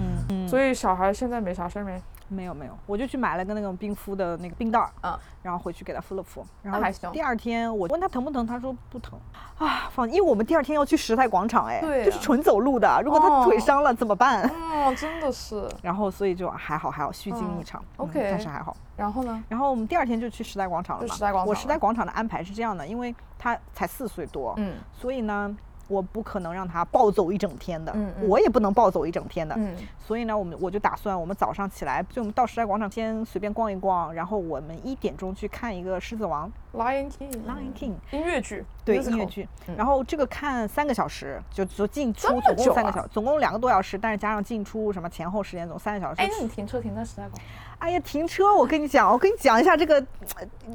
[0.47, 2.01] 所以小孩现在没啥事儿没？
[2.29, 9.19] 没有没有，我就去买了个那种冰敷的那个冰袋儿，嗯然后回去给他敷了敷，然后那还行第二天我问他疼不疼，他说不疼，
[9.59, 14.41] 啊，放，因为我们第二天要去时代广场，哎，对啊就是纯走路的，如果他腿哦伤了怎么办？
[14.49, 15.69] 哦，真的是。
[15.83, 18.75] 然后所以就还好还好，虚惊一嗯场、OK 但是还好。
[18.95, 19.43] 然后呢？
[19.49, 21.13] 然后我们第二天就去时代广场了嘛。
[21.13, 25.55] 时代广场我时代广场的安排是这样的，因为他才四岁多，嗯所以呢，
[25.93, 29.55] 我不可能让他暴走一整天的，嗯嗯我也不能暴走一整天的。
[29.57, 29.75] 嗯
[30.05, 37.31] 所以呢，我们我就打算，我们早上起来，就我们到时代广场先随便逛一逛，然后我们一点钟去看一个《狮子王》，Lion King。
[37.47, 39.47] （Lion King），音乐剧，对音乐剧。
[39.67, 46.21] 嗯然后这个看三个小时，就就进出总共三个小时，总共两个多小时，但是加上进出什么前后时间总三个小时。
[46.21, 47.41] 哎，那你停车停在时代广场？
[47.79, 48.55] 哎呀，停车！
[48.55, 49.95] 我跟你讲，我跟你讲一下这个，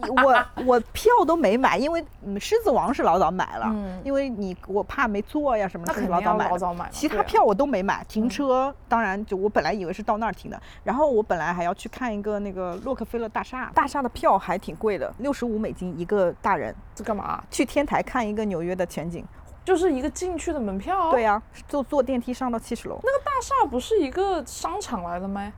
[0.00, 6.50] 呃我我票都没买，因为嗯狮子王是老早买了，嗯因为你我怕没座呀什么的，肯定要老早买的。
[6.50, 6.90] 老早买嘛。
[6.90, 17.42] 其他票我都没买，停车当然就我本来以为是到那儿停的，然后我本来还要去看一个那个洛克菲勒大厦，大厦的票还挺贵的，六十五美金一个大人，这干嘛？
[17.50, 19.24] 去天台看一个纽约的全景。
[19.64, 21.10] 就是一个进去的门票。
[21.10, 25.52] 对呀、坐坐电梯上到七十楼，那个大厦不是一个商场来的吗？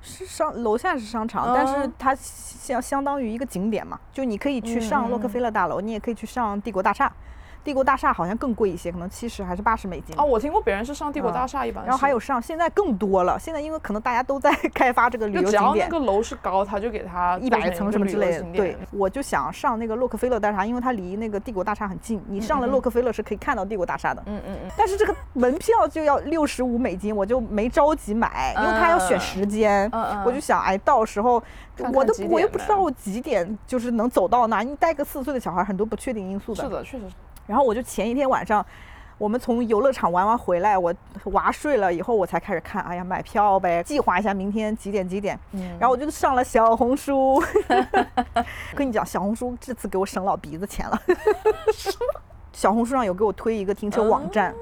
[0.00, 7.12] 是商楼下是商场，但是嗯它相相当于一个景点嘛，就你可以去上洛克菲勒大楼，你也可以去上帝国大厦。
[7.62, 10.18] 帝国大厦好像更贵一些，可能七十还是八十美金。
[10.18, 11.88] 哦，我听过别人是上帝国嗯大厦，一般是。
[11.88, 13.38] 然后还有上，现在更多了。
[13.38, 18.42] 现在因为可能大家都在开发这个旅游景点，只要那个楼是高，他就给他一百层什么之类的。
[18.52, 24.22] 对，我就想上那个洛克菲勒大厦，因为它离那个帝国大厦很近，你上了洛克菲勒是可以看到帝国大厦的。
[24.26, 29.88] 嗯嗯嗯，但是这个门票就要六十五美金，我就没着急买，因为它要选时间。
[29.92, 31.42] 嗯嗯我就想，哎，到时候
[31.92, 36.62] 我都我又不知道我几点就是能走到那，你带个四岁的小孩，很多不确定因素的。
[36.62, 37.14] 是的，确实是。
[37.50, 38.64] 然后我就前一天晚上，
[39.18, 45.36] 我们从游乐场玩完回来，我娃睡了以后，我才开始看，哎呀，买票呗，计划一下明天几点几点。
[45.50, 47.42] 嗯然后我就上了小红书，
[48.76, 50.96] 跟你讲，小红书这次给我省老鼻子钱了。
[52.52, 54.54] 小红书上有给我推一个停车网站，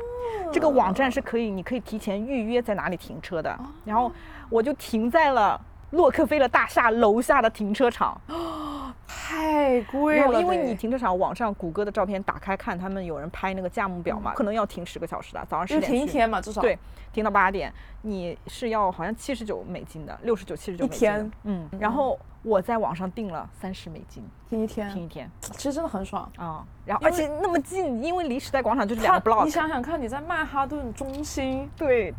[0.50, 3.54] 这个网站是可以，你可以提前预约在哪里停车的。
[3.84, 4.10] 然后
[4.48, 8.18] 我就停在了洛克菲勒大厦楼下的停车场。
[9.08, 15.98] 太太贵了，因为你停车场网上谷歌的照片打开看，他们有人拍那个价目表嘛，可能要停十个小时的，早上十点去。
[15.98, 16.60] 停一天嘛，至少。
[16.60, 16.78] 对，
[17.12, 26.30] 停到八点，你是要好像七十九美金的，六十九、七十九一天，嗯，然后我在网上订了三十美金，听一天，听一天其实真的很爽。
[26.36, 32.14] 啊，然后而且那么近，因为离时代广场就是它两个 block，你想想看，你在曼哈顿中心对，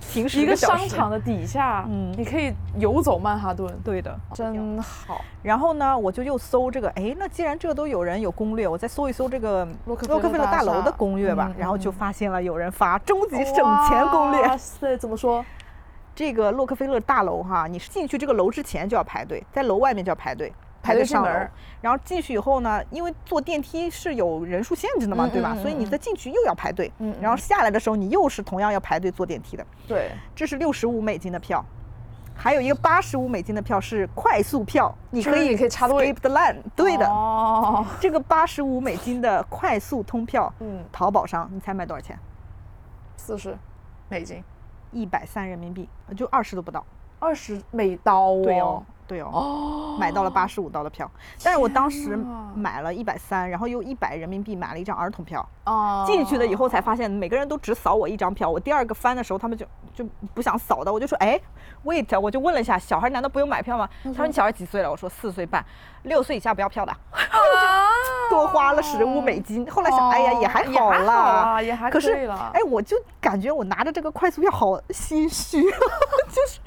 [0.00, 5.20] 停 十一个商场的底下，嗯你可以游走曼哈顿，对的，真好。
[5.42, 11.54] 然后呢，我就又搜这个，哎，那既然这都有人有攻略，我再搜一搜这个洛克洛克菲勒大楼的攻略吧嗯。
[11.56, 13.54] 然后就嗯发现了有人发终极省
[13.88, 14.42] 钱攻略。
[14.42, 15.44] 哇塞，怎么说？
[16.14, 20.52] 这个洛克菲勒大楼哈，你是进去这个楼之前就要排队，在楼外面就要排队。
[20.82, 21.28] 排队上楼
[21.80, 25.52] 然后进去以后呢，因为坐电梯是有人数限制的嘛，嗯对吧？
[25.56, 29.66] 嗯所以你嗯再进去又要排队，嗯然后下来的时候你又是同样要排队坐电梯的。
[29.88, 31.64] 对，这是六十五美金的票，
[32.36, 36.56] 还有一个八十五美金的票是快速票，你可以就是你可以插队 skip the line。
[36.76, 42.16] 对的，哦，这个八十五美金的快速通票，嗯，淘宝上你猜卖多少钱？
[43.16, 43.58] 四十
[44.08, 44.42] 美金，
[44.92, 46.84] 一百三人民币，就二十都不到。
[47.18, 48.42] 二十美刀哦。
[48.44, 49.30] 对哦，对哦。
[49.32, 51.10] 哦，买到了八十五刀的票，
[51.42, 52.16] 但是我当时
[52.54, 55.46] 买了一百三，然后又一百人民币买了一张儿童票。
[55.64, 58.48] 哦，进去了以后才发现，每个人都只扫我一张票。
[58.48, 61.40] 我第二个翻的时候，他们就就不想扫的，我就说，哎
[61.84, 63.88] ，wait，我就问了一下，小孩难道不用买票吗？
[64.04, 64.90] 他说你小孩几岁了？
[64.90, 65.64] 我说四岁半，
[66.06, 66.92] 六岁以下不要票的。
[66.92, 66.98] 啊
[68.28, 69.70] 多花了十五美金。
[69.70, 72.50] 后来想，哎呀，也还好啦，也还可是以了。
[72.52, 76.58] 哎，我就感觉我拿着这个快速票好心虚， 就是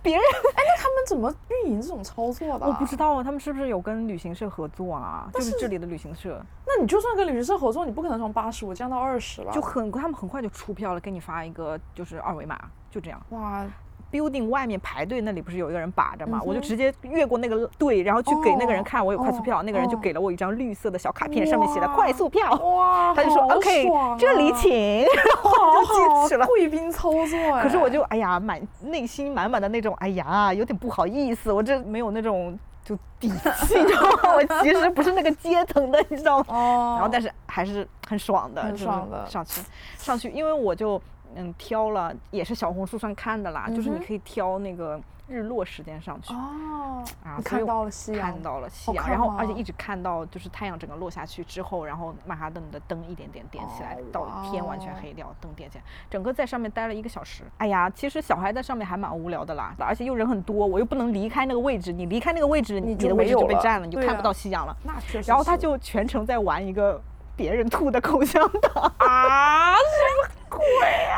[0.00, 0.22] 别人
[0.54, 2.68] 哎那他们怎么运营这种操作的啊？
[2.68, 5.28] 我不知道啊，他们是不是有跟旅行社合作啊？
[5.34, 9.52] 就是这里的旅行社那你就算跟旅行社合作，你不可能从八十五降到二十了。
[9.52, 12.56] 就很，他们很快就出票了，给你发一个就是二维码，
[12.92, 13.20] 就这样。
[13.30, 13.66] 哇，
[14.10, 22.52] building 外面排队那里不是有一个人把着嘛，嗯我就直接越过那个队，然后去给那个人哦看我有快速票，哦那个人就哦给了我一张绿色的小卡片，上面写的快速票。
[22.54, 23.86] 哇，他就说好 OK，、
[24.18, 24.70] 这里请，
[25.02, 26.46] 然后我就好进去了。
[26.46, 27.62] 贵宾操作哎。
[27.62, 34.34] 可是我就哎呀，满内心满满的那种哎呀，有点不好意思，我这没有那种就底气， 你知道吗？
[34.34, 36.44] 我其实不是那个阶层的，你知道吗？
[36.48, 39.60] 哦，然后但是还是很爽的，很就是爽的上去
[39.98, 41.00] 上去，因为我就
[41.38, 46.34] 嗯挑了，也是小红书上看的啦，就是你可以挑那个日落时间上去。
[46.34, 57.44] 哦，啊，看到了夕阳，看到了夕阳，然后而且一直看到就是太阳整个落下去之后，然后曼哈顿的灯一点点点起来，哦到天完全黑掉，灯点起来，整个在上面待了一个小时。
[57.58, 64.76] 哎呀，其实小孩在上面还蛮无聊的啦，而且又人很多，我又不能离开那个位置，你离开那个位置，你你的位置就被占了，你就看不到夕阳了。
[64.82, 65.30] 那确实。
[65.30, 67.00] 然后他就全程在玩一个
[67.38, 68.82] 别人吐的口香糖。
[68.98, 70.60] 啊，什么鬼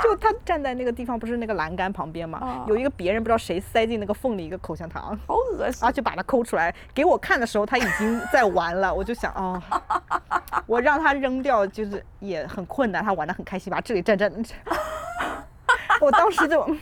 [0.03, 9.61] 就他站在那个地方，不是那个栏杆旁边嘛，啊有一个别人不知道谁塞进那个缝里一个口香糖，好恶心然后就把它抠出来给我看的时候，他已经在玩了， 我就想哦，
[10.67, 14.31] 我让他扔掉就是也很困难，他玩的很开心，把这里站站，
[16.01, 16.77] 我当时就。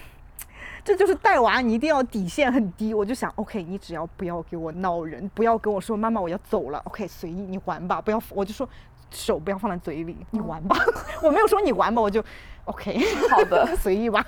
[0.85, 2.94] 这就是带娃，你一定要底线很低。
[2.94, 8.66] 我就想，OK，你只要不要给我闹人，不要跟我说妈妈我要走了，OK，随意你玩吧，不要，我就说
[9.10, 10.76] 手不要放在嘴里，你玩吧。
[11.22, 12.22] 我没有说你玩吧，我就
[12.64, 12.98] OK，
[13.30, 13.66] 好的。
[13.76, 14.24] 随意吧。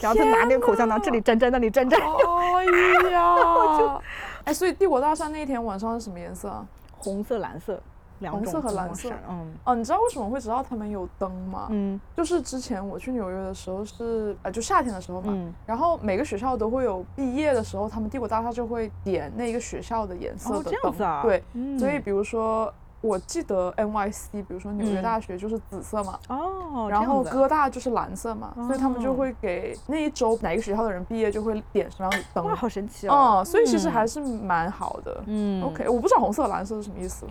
[0.00, 4.00] 然后他拿那个口香糖，这里粘粘，那里沾沾，哎呀，
[4.44, 6.48] 哎，所以帝国大厦那一天晚上是什么颜色？
[6.48, 6.66] 啊？
[6.98, 7.82] 红色、蓝色
[8.20, 9.10] 两红种色和蓝色。
[9.28, 9.52] 嗯。
[9.64, 11.66] 哦，你知道为什么会知道他们有灯吗？
[11.70, 12.00] 嗯。
[12.16, 15.52] 就是之前我去纽约的时候是，呃，就夏天的时候嘛，嗯。
[15.66, 21.22] 然后每个学校都会有毕业的时候，他们帝国大厦就会点那个学校的颜色哦的灯，这样子啊？
[21.22, 21.78] 对，嗯。
[21.78, 26.18] 所以比如说我记得 NYC，比如说纽约嗯大学就是紫色嘛。
[26.28, 32.44] 哦，然后哥大就是蓝色嘛，所以他们就哦会给那一周哪个学校的人毕业就会点什么样的灯。
[32.46, 33.42] 哇，好神奇哦。
[33.42, 35.22] 嗯，所以其实嗯还是蛮好的。
[35.26, 37.26] 嗯 OK，我不知道红色、蓝色是什么意思。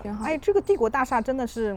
[0.00, 0.24] 挺好。
[0.24, 1.76] 哎，这个帝国大厦真的是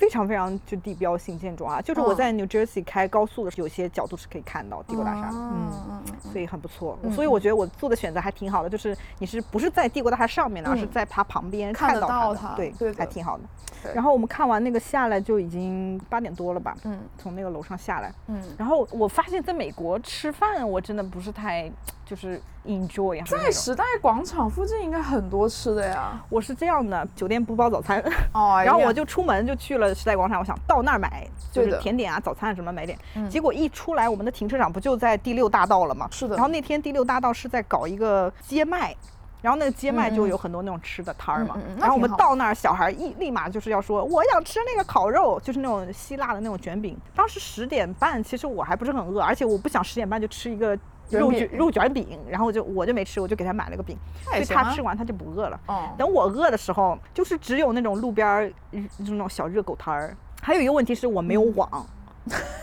[0.00, 1.78] 非常非常就地标性建筑啊！
[1.82, 5.70] 就是我嗯在 New Jersey 开高速的时候，有些角度是可以看到帝国大厦的，嗯。
[5.90, 13.44] 嗯嗯所以很不错，嗯所以我觉得我做的选择还挺好的，就是你是不是在帝国大厦上面的，而是嗯在它旁边看到它对，还挺好的。
[13.94, 21.70] 然后我们看完那个下来就已经八点多了吧，嗯从那个楼上下来，嗯，然后我发现在美国吃饭我真的不是太
[22.10, 26.20] 就是 enjoy 在时代广场附近应该很多吃的呀。
[26.28, 28.02] 我是这样的，酒店不包早餐，
[28.34, 32.98] 哦 然后我就出门就去了时代广场，我想到那儿买，就是甜点啊、早餐啊什么买点。
[33.14, 36.08] 嗯结果一出来，我们的停车场不就在第六大道了吗？
[36.10, 38.92] 是的然后那天第六大道是在搞一个街卖。
[39.42, 46.94] 然后那个街卖就有很多那种吃的摊儿嘛，嗯嗯嗯然后我们到那儿，小孩一立马就是要说我想吃那个烤肉，就是那种希腊的那种卷饼。
[47.14, 50.78] 当时十点半，其实我还不是很饿，而且我不想十点半就吃一个
[51.10, 55.60] 肉卷肉卷饼，然后我就我就没吃，我就给他买了个饼，所以他吃完他就不饿了。
[55.66, 60.16] 哦，等我饿的时候，就是只有那种路边儿嗯那种小热狗摊儿。
[60.42, 61.86] 还有一个问题是我没有网，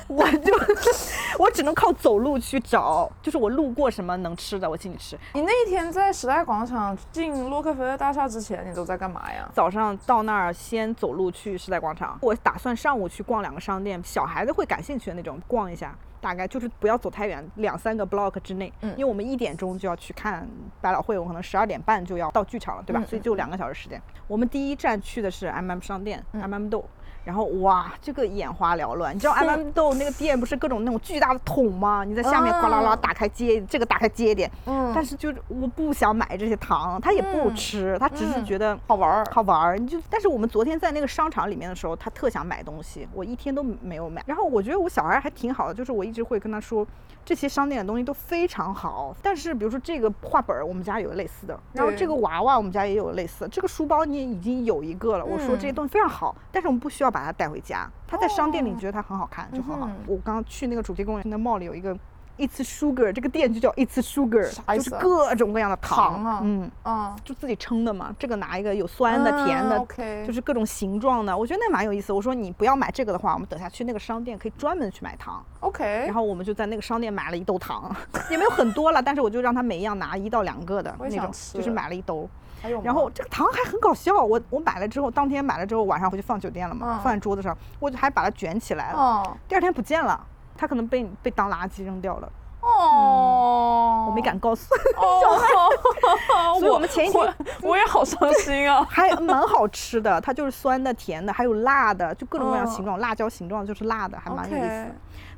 [0.07, 0.53] 我就
[1.37, 5.17] 我只能靠走路去找，就是我路过什么能吃的，我进去吃。
[5.33, 9.47] 你那一天在时代广场进洛克菲勒大厦之前，你都在干嘛呀？
[9.53, 15.95] 早上到那儿先走路去时代广场，我打算上午去逛两个商店，小孩子会感兴趣的那种，逛一下。
[16.19, 20.47] 大概就是不要走太远，两三个 block 之内，嗯因为我们一点钟就要去看
[20.81, 22.99] 百老汇，我可能十二点半就要到剧场了，对吧？
[23.01, 24.01] 嗯所以就两个小时时间。
[24.27, 26.83] 我们第一站去的是 MM 商店、嗯 m m 豆，
[27.27, 29.13] 然后哇，这个眼花缭乱。
[29.13, 32.05] 你知道 MM 豆那个店不是各种那种巨大的桶吗？
[32.05, 39.77] 你在下面哗啦啦嗯打开接，这个打开接一点，嗯但是就是我不想买这些糖，他也不嗯吃，他只是嗯觉得好玩儿，好玩儿。
[39.77, 44.23] 你就，但是我们昨天在那个商场里面的时候，他特想买东西，我一天都没有买。
[44.25, 46.87] 然后我觉得我小孩还挺好的，就是我一直会跟他说，
[47.25, 49.13] 这些商店的东西都非常好。
[49.21, 55.25] 但是比如说这个画本儿，我们家有类似的，然后这个娃娃我们家也有类似的，这个书包你也已经有一个了。
[55.25, 57.89] 我说这些嗯东西非常好，但是我们不需要把它带回家。
[58.07, 59.87] 它在商店里你觉得它很好看就很好。
[59.87, 61.97] 嗯我刚刚去那个主题公园，那 mall 里有一个。
[62.39, 68.15] It's Sugar 这个店就叫 It's Sugar，就是各种各样的糖糖啊嗯，嗯，就自己称的嘛。
[68.19, 71.35] 这个拿一个有酸的、甜的，就是各种形状的。
[71.35, 72.13] 我觉得那蛮有意思。
[72.13, 75.43] 我说你不要买这个的话，我们等下去那个商店可以专门去买糖。
[75.61, 77.91] OK，然后我们就在那个商店买了一兜糖，
[78.29, 82.29] 也没有很多了，但是我就让他每一样拿一到两个的那种，就是买了一兜。
[82.61, 87.03] 还有然后这个糖还很搞笑，我我买了之后，当天买了之后，晚上回去放酒店了嘛，嗯。
[87.03, 88.99] 放在桌子上，我就还把它卷起来了。
[88.99, 89.37] 哦。
[89.47, 90.19] 第二天不见了，
[90.57, 92.31] 它可能被被当垃圾扔掉了，
[92.61, 94.73] 哦，我没敢告诉。
[94.97, 95.37] 哦，
[96.59, 98.85] 所以我们前一天我我也好伤心啊。
[98.89, 102.67] 还蛮好吃的，它就是酸的、甜的，还有辣的，就各种各样嗯。
[102.67, 104.85] 形状，辣椒形状就是辣的，还蛮有意思。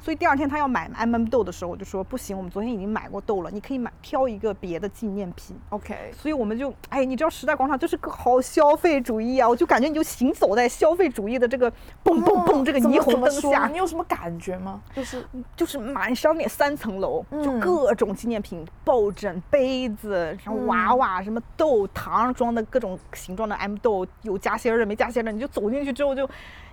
[0.01, 5.55] 所以第二天他要买 M 豆的时候，我就说不行，我们昨天已经买过豆了，你可以买挑一个别的纪念品。
[5.69, 11.71] OK，所以我们就，哎，你知道时代广场就是个好消费主义啊，我就感觉你就行走在消费主义的这个
[12.01, 14.81] 蹦蹦蹦这个霓虹灯下你，有什么感觉吗？
[14.95, 15.25] 就是
[15.55, 26.27] 就是满商店三层楼，就嗯各种纪念品，抱枕、杯子，然后娃娃，什么豆糖装的各种形状的 M 豆，有夹心儿的，没夹心儿的，你就走进去之后就，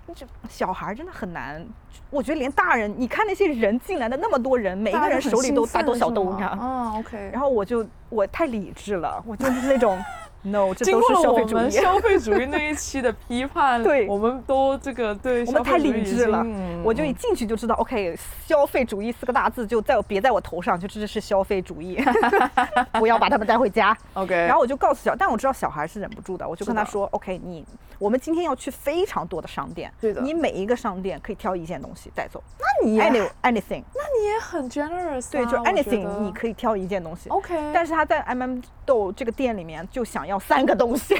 [0.07, 1.64] 你就小孩儿真的很难，
[2.11, 6.59] 我觉得连大人，你看那些人进来的那么多人，每一个人手里都大兜小兜，你知道吗？
[6.62, 7.30] 嗯，OK。
[7.32, 9.98] 然后我就我太理智了，我就是那种
[10.47, 12.47] ，no，这经都是过了我们消费主义。
[12.47, 14.07] 那一期的批判， 对。
[14.09, 16.42] 我们都这个对我们太理智了。
[16.44, 18.16] 嗯，我就一进去就知道，OK，
[18.47, 21.99] 消费主义四个大字就在我别在我头上，就这是消费主义，
[22.99, 23.97] 不要把他们带回家。
[24.14, 27.64] OK，然后我就告诉小，但我知道小孩是忍不住的，我就跟他说，OK，你
[27.99, 30.20] 我们今天要去非常多的商店，对的。
[30.20, 32.42] 你每一个商店可以挑一件东西带走。
[32.59, 37.28] 那你也，any anything，那你也很 generous，对，就 anything 你可以挑一件东西。
[37.30, 41.14] OK，但是他在 MM 豆这个店里面就想要三个东西，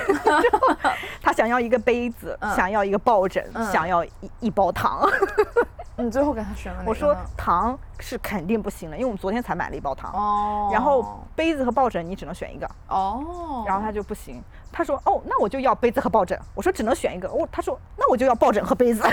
[1.23, 4.11] 他想要一个杯子，嗯想要一个抱枕，嗯想要一
[4.41, 5.09] 一包糖。
[5.99, 6.91] 你最后给他选了哪个？
[6.91, 10.13] 我说糖是肯定不行的，因为我们昨天才买了一包糖。
[10.13, 16.39] 哦，然后杯子和抱枕你只能选一个，哦，然后他就不行，他说哦，那我就要杯子和抱枕。
[16.55, 19.03] 我说只能选一个，哦，他说那我就要抱枕和杯子。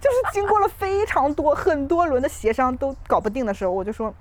[0.00, 4.12] 就是经过了非常多很多轮的协商都搞不定的时候，我就说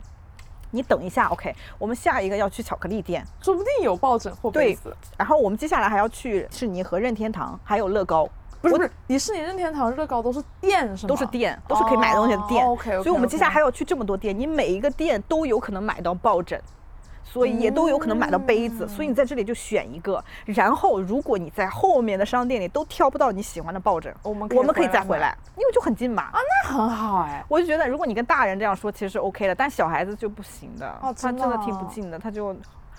[0.71, 8.27] 你等一下，OK，我们下一个要去巧克力店，说不定有抱枕或杯对子。，然后我们接下来还要去士尼和任天堂，还有乐高。
[8.61, 11.09] 不是不是，迪士尼、任天堂、乐高都是店是吗？
[11.09, 12.65] 都是店，都是可以买东西的店。
[12.65, 16.61] OK，所以我们接下来还要去这么多店，你每一个店都有可能买到抱枕。
[17.31, 26.23] 所以也都有可能买到杯子，所以你在这里就选一个，然后如果你在后面的商店里都挑不到你喜欢的抱枕，我们我们可以再回来，因为就很近嘛。
[26.23, 27.45] 啊那很好哎。
[27.47, 32.55] 我就觉得，如果你跟大人这样说，其实是 OK 的，但小孩子就不行的，哦真的他真的挺不哦进的，他就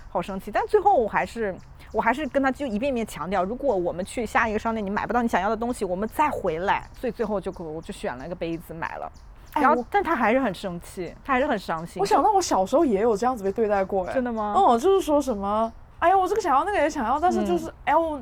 [0.08, 0.50] 好生气。
[0.52, 1.54] 但最后我还是，
[1.92, 6.88] 我还是跟他就一遍遍强调，如果我们去下一个商店，你买不到你想要的东西，我们再回来。
[6.92, 9.10] 所以最后就我就选了一个杯子买了，
[9.54, 12.00] 然后但他还是很生气，他还是很伤心。
[12.00, 14.12] 我想到我小时候也有这样子被对待过哎。
[14.12, 14.52] 真的吗？
[14.56, 18.20] 哦，就是说什么，哎呀，我这个想要，那个也想要，但是就是，嗯哎，我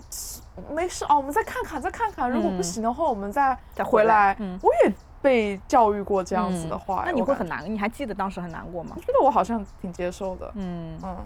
[0.73, 7.21] 没事哦，我们再看看，再看看，如果不嗯行的话，我们再再回来我也被教育过这样子的嗯话，那你？
[7.21, 9.01] 会很难，你还记得当时很难过吗我？
[9.01, 10.51] 觉得我好像挺接受的。
[10.55, 11.17] 嗯，嗯，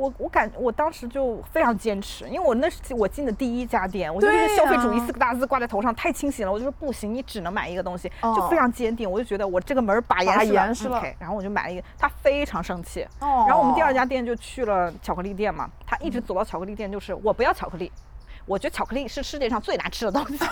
[0.00, 17.92] 我我感我当时就非常坚持，因为我那是我进的第一家店，我觉得这个消费主义四个大字挂在头上太清醒了，我就说不行，你只能买一个东西，就哦非常坚定，我就觉得我这个门儿把把严实了然后我就买了一个，他非常生气，哦然后我们第二家店就去了巧克力店嘛，他一直走到巧克力店就是我不要巧克力，
[18.46, 20.38] 我觉得巧克力是世界上最难吃的东西。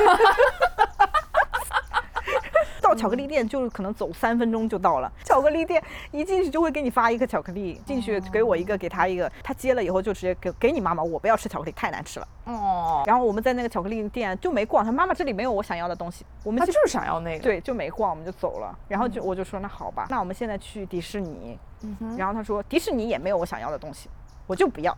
[2.81, 5.13] 到到巧克力店就是可能走三分钟就到了。
[5.23, 12.29] 巧克力店一进去就会给你发一个巧克力，进去给我一个，给他一个，他接了以后就直接给给你妈妈，我不要吃巧克力，太难吃了。
[12.45, 18.75] 哦，然后我们在那个巧克力店就没逛，他妈妈这里没有我想要的东西，我们就他就是想要那个。，对就没逛，我们就走了。
[18.89, 21.59] 然后就我就说那好吧，那我们现在去迪士尼。
[21.83, 24.09] 嗯哼，然后他说迪士尼也没有我想要的东西，
[24.47, 24.97] 我就不要。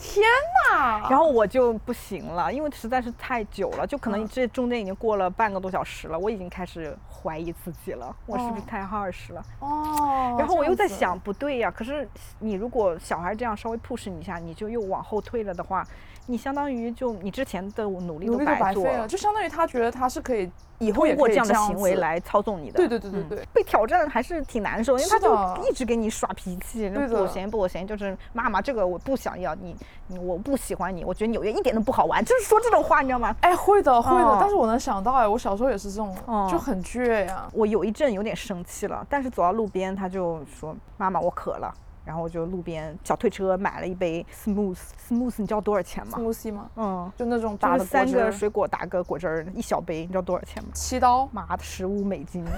[0.00, 0.24] 天
[0.72, 1.06] 哪！
[1.10, 9.44] 然后我就不行了，因为实在是太久了，就可能嗯这中间已经过了半个多小时了，我已经开始怀疑自己了，我是不是哦太 harsh 了？
[9.60, 15.86] 哦，然后我又在想，，不对呀，可是你如果小孩这样稍微 push 你一下，你就又往后退了的话，
[16.26, 22.76] 你相当于就你之前的努力都白做费了，就相当于他觉得他是可以以后通过这样的行为来操纵你的。
[22.76, 25.34] 对对对对嗯对被挑战还是挺难受，因为他就
[25.68, 29.74] 一直给你耍脾气，不行不行，就是妈妈这个我不想要你，
[30.06, 33.34] 你我不喜欢你，我觉得纽约一点都不好玩，就是说这种话，你知道吗？
[33.40, 37.48] 哎，会的会的，哦但是我能想到哎，我小时候也是这种，哦就很倔呀。
[37.52, 41.74] 我有一阵有点生气了，但是走到路边，他就说：“妈妈，我渴了。”
[42.10, 44.76] 然后我就路边小推车买了一杯 smooth
[45.08, 46.68] smooth，你知道多少钱吗？smoothie 吗？
[46.74, 50.70] 嗯，就那种打三个水果打个果汁儿，一小杯，你知道多少钱吗？
[50.74, 52.44] 七刀，妈的，十五美金！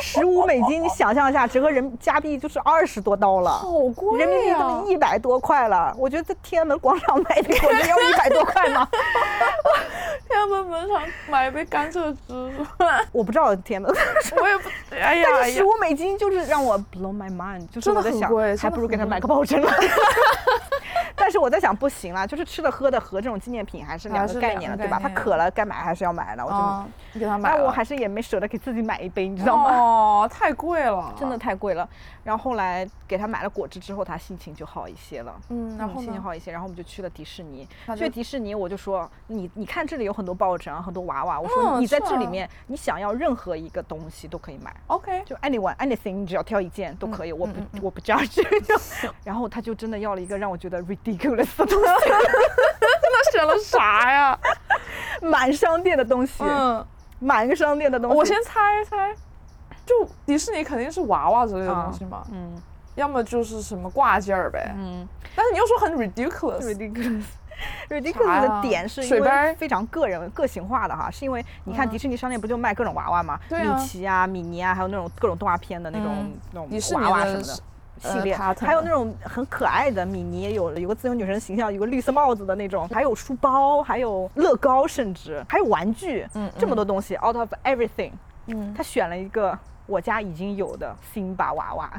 [0.00, 3.50] 十五美金，你想象一下，折合人加币就是二十多刀了。
[3.50, 8.88] 好贵人民币呀都一百多块了，我觉得在 天安门广场买杯果汁要一百多块吗？
[10.28, 12.50] 天安门广场买一杯甘蔗汁，
[13.12, 14.02] 我不知道天安门，
[14.42, 19.72] 我也不， 哎呀但是十五美金就是让我 blow my mind，就是我在想还不如给他买个抱枕了。
[21.18, 24.98] 但是我在想，不行啦，就是吃的喝的和这种纪念品还是两个概念了，对吧？
[25.02, 26.50] 他渴了该买还是要买的，我
[27.14, 29.70] 就，给他买了，但我还是也没舍得给自己买一杯，你知道吗？
[29.76, 31.36] 哦， 太贵了，真的。
[31.38, 31.88] 太贵了。
[32.24, 35.32] 然后后来给他买了果汁之后，他心情就好一些了。
[35.48, 36.00] 嗯，然嗯后？
[36.02, 37.68] 心情好一些，然后我们就去了迪士尼。
[37.96, 41.38] 去迪士尼，我就说你你看这里有很多抱枕啊，很多娃娃。
[41.38, 44.74] 我说嗯你在这里面，你想要任何一个东西都可以买。
[44.88, 48.42] OK，就 anyone anything，你只要挑一件都可以，我不、 我不 judge。
[49.22, 51.50] 然后他就真的要了一个让我觉得 ridiculous 的东西，
[52.80, 54.38] 那选了啥呀？
[55.22, 56.84] 满商店的东西，嗯，
[57.18, 58.16] 满个商店的东西。
[58.16, 59.14] 我先猜一猜，
[59.84, 59.94] 就
[60.24, 62.60] 迪士尼肯定是娃娃之类的东西嘛，嗯
[62.96, 64.72] 要么就是什么挂件儿呗。
[64.76, 67.24] 嗯但是你又说很 ridiculous，ridiculous。
[67.88, 73.38] ridiculous 的点是因为非常个人个性化的哈，是因为你看嗯迪士尼商店不就卖各种娃娃吗？
[73.48, 77.58] 对啊米奇啊、米妮啊，还有那种各种动画片的那种、嗯那种娃娃什么的。
[78.00, 88.12] 系列，呃还有那种很可爱的米妮，有有个自由女神形象，有个绿色帽子的那种，还有书包，还有乐高，甚至还有玩具，嗯这么多东西，out of everything，
[88.46, 88.74] 嗯。
[88.74, 91.90] 他选了一个我家已经有的辛巴娃娃，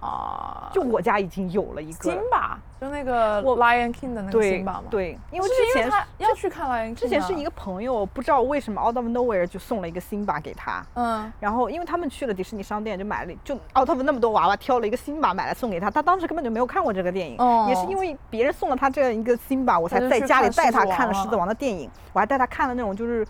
[0.00, 10.84] 啊，就我家已经有了一个，辛巴，就那个我 Lion King 的那个对辛巴嘛。，对，因为之前他要去看 Lion King，之前是一个朋友，不知道为什么 out of nowhere 就送了一个辛巴给他。
[10.94, 15.90] 嗯然后，因为他们去了迪士尼商店，就买了，就 out of 那么多娃娃，挑了一个辛巴买来送给他。
[15.90, 23.26] 他当时根本就没有看过这个电影，哦也是因为别人送了他这样一个辛巴，我才在家里带他看了《狮子王》的电影，我还带他看了那种就是。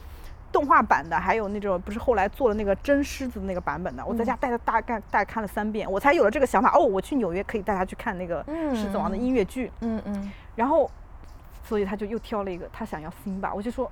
[0.50, 6.72] 动画版的，还有那种不是后来做了那个真狮子的那个版本的，我在家带他大概大概看了三遍，我才有了这个想法。
[6.74, 8.42] 哦，我去纽约可以带他去看那个
[8.74, 9.70] 《狮子王》的音乐剧。
[9.80, 10.90] 嗯嗯，然后，
[11.62, 13.90] 所以他就又挑了一个他想要辛巴，我就说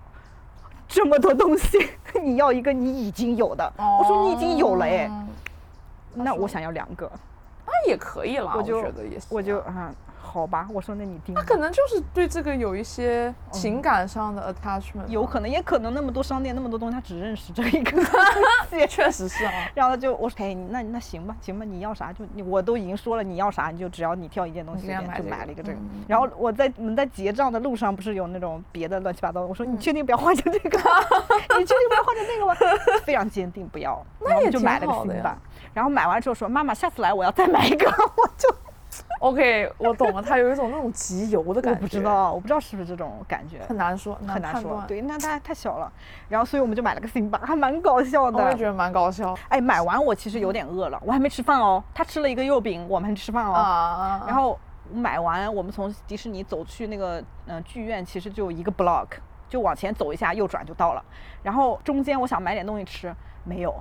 [0.89, 1.79] 这么多东西，
[2.23, 5.27] 你要一个你已经有的，我说你已经有了哎，哦
[6.15, 7.11] 那我想要两个，
[7.67, 9.27] 那也可以了，我我就觉得也是。
[9.29, 9.95] 我就啊
[10.27, 11.35] 好吧，我说那你定。
[11.35, 18.05] 他可能就是对这个有一些情感上的 attachment，吧有可能，也可能那么多商店那么多东西，他只认识这一个东
[18.71, 18.87] 西。
[18.89, 19.53] 确实是啊。
[19.75, 26.05] 然后他就我说，哎，那那行吧，行吧，你要啥就你我都已经说了，你要啥你就只要你挑一件东西你给他随便就买了一个这个嗯。
[26.09, 30.85] 然后我在我们在结账的路上不是有那种别的乱七八糟的，我说嗯你确定不要换成这个吗？
[31.59, 32.55] 你确定不要换成那个吗？
[33.05, 35.39] 非常坚定不要，然后我也就买了个新版。
[35.73, 38.49] 然后买完之后说妈妈下次来我要再买一个，我就
[39.21, 41.79] OK，我懂了，他有一种那种集邮的感觉。
[41.79, 43.61] 我不知，道，我不知道是不是这种感觉。
[43.69, 45.91] 很难说，很难说，对，那它太小了，
[46.29, 48.43] 然后所以我们就买了个辛巴，还蛮搞笑的。
[48.43, 51.83] 我也觉得蛮搞笑哎，买完我其实有点饿了，我还没吃饭哦。
[51.95, 53.53] 他吃了一个肉饼，我们还吃饭哦。
[53.53, 54.25] 啊。
[54.27, 54.59] 然后
[54.93, 59.09] 买完，我们从迪士尼走去那个嗯、呃剧院，其实就一个 block，
[59.49, 61.03] 就往前走一下，右转就到了。
[61.43, 63.75] 然后中间我想买点东西吃，没有，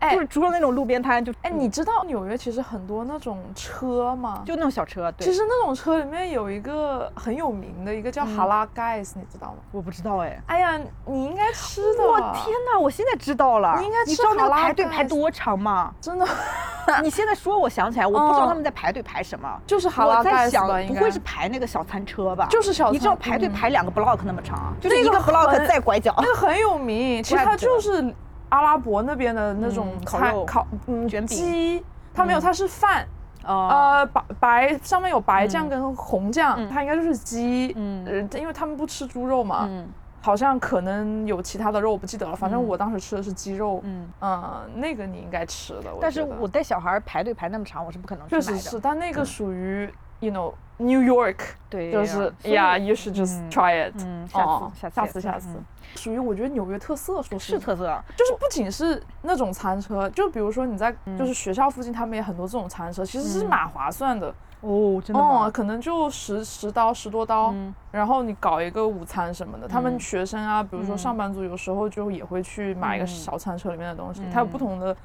[0.00, 4.42] 哎就是除了那种路边摊，就哎，你知道纽约其实很多那种车吗？
[4.44, 5.24] 就那种小车，对。
[5.24, 9.56] 其实那种车里面有一个很有名的一个叫哈拉盖斯，你知道吗？
[9.72, 10.40] 我不知道哎。
[10.46, 12.04] 哎呀，你应该吃的。
[12.04, 12.78] 我天哪！
[12.78, 13.76] 我现在知道了。
[13.78, 15.92] 你应该吃你知道那个排队排多长吗？
[16.00, 16.26] 真的
[17.02, 19.48] 你现在说，我想起来，我不知道嗯他们在排队排什么。
[19.66, 22.46] 就是哈拉我在想盖斯不会是排那个小餐车吧？
[22.50, 26.14] 就是小你知道排队排两个 block 那么长，就是那个一个 block 很再拐角。
[26.18, 28.14] 那个很有名，其实它 就是
[28.54, 30.44] 阿拉伯那边的那种嗯烤肉。
[30.44, 31.36] 烤嗯卷饼。
[31.36, 31.84] 鸡，
[32.14, 32.40] 它没有，嗯。
[32.40, 33.04] 它是饭，
[33.42, 36.68] 呃，呃白白上面有白酱跟红酱，嗯。
[36.70, 38.04] 它应该就是鸡，嗯。
[38.06, 39.88] 呃，因为他们不吃猪肉嘛，嗯。
[40.22, 42.64] 好像可能有其他的肉，我不记得了，反正嗯。
[42.64, 44.08] 我当时吃的是鸡肉，嗯。
[44.20, 48.46] 嗯，那个你应该吃的，但是我带小孩排队排那么长，我是不可能去买的。
[48.46, 51.36] 确实是，但那个属于 you know New York，
[51.70, 55.64] 对呀，就是所以 Yeah you should just 嗯 try it，嗯，下次哦下次下次下次嗯，
[55.94, 58.02] 属于我觉得纽约特色，说是特色。
[58.16, 64.34] 就是不仅是那种餐车，就比如说你在嗯就是学校附近，他们也很多这种餐车，其实是蛮划算的。
[64.62, 65.50] 哦，真的哦，吗？
[65.50, 69.68] 可能就十十刀十多刀，嗯然后你搞一个午餐什么的。
[69.68, 74.96] 他们嗯学生啊，比如说嗯上班族，有时候就也会去买一个嗯小餐车里面的东西，它有不嗯同的。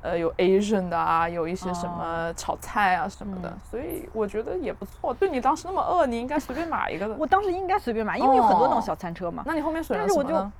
[0.00, 5.12] 呃，有 Asian 的啊，有一些什哦么炒菜啊什么的，嗯所以我觉得也不错。
[5.14, 7.14] 对你当时那么饿，你应该随便买一个的。
[7.16, 10.50] 我当时应该随便买，因为有很多那种哦小餐车嘛，那你后面选了但是我就？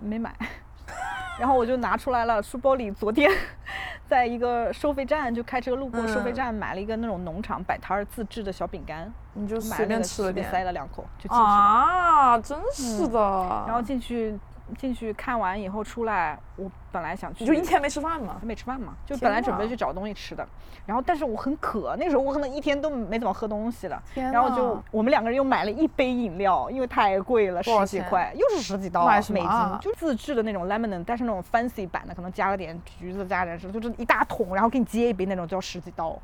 [0.00, 0.34] 没买。
[1.38, 3.30] 然后我就拿出来了，书包里昨天
[4.08, 11.48] 在一个收费站就开车路过收费嗯站，买了一个那种农场摆摊儿自制的小饼干，你就随便吃了点塞了两口就进去了。
[11.48, 13.18] 啊，真是的。
[13.66, 14.38] 然后进去
[14.76, 18.36] 进去看完以后出来，我本来想去，你就一天没吃饭嘛？
[18.40, 20.46] 还没吃饭嘛，就本来准备去找东西吃的，
[20.84, 36.18] 然后但是我很渴，那个时候我可能一天都没怎么喝东西了，然后就我们两个人又买了一杯饮料，因为太贵了，十几块，又是十几刀美金，啊就自制的那种 lemonade，但是那种 fancy 版的，可能加了点橘子，加点什么，就是一大桶，然后给你接一杯那种，就要十几刀。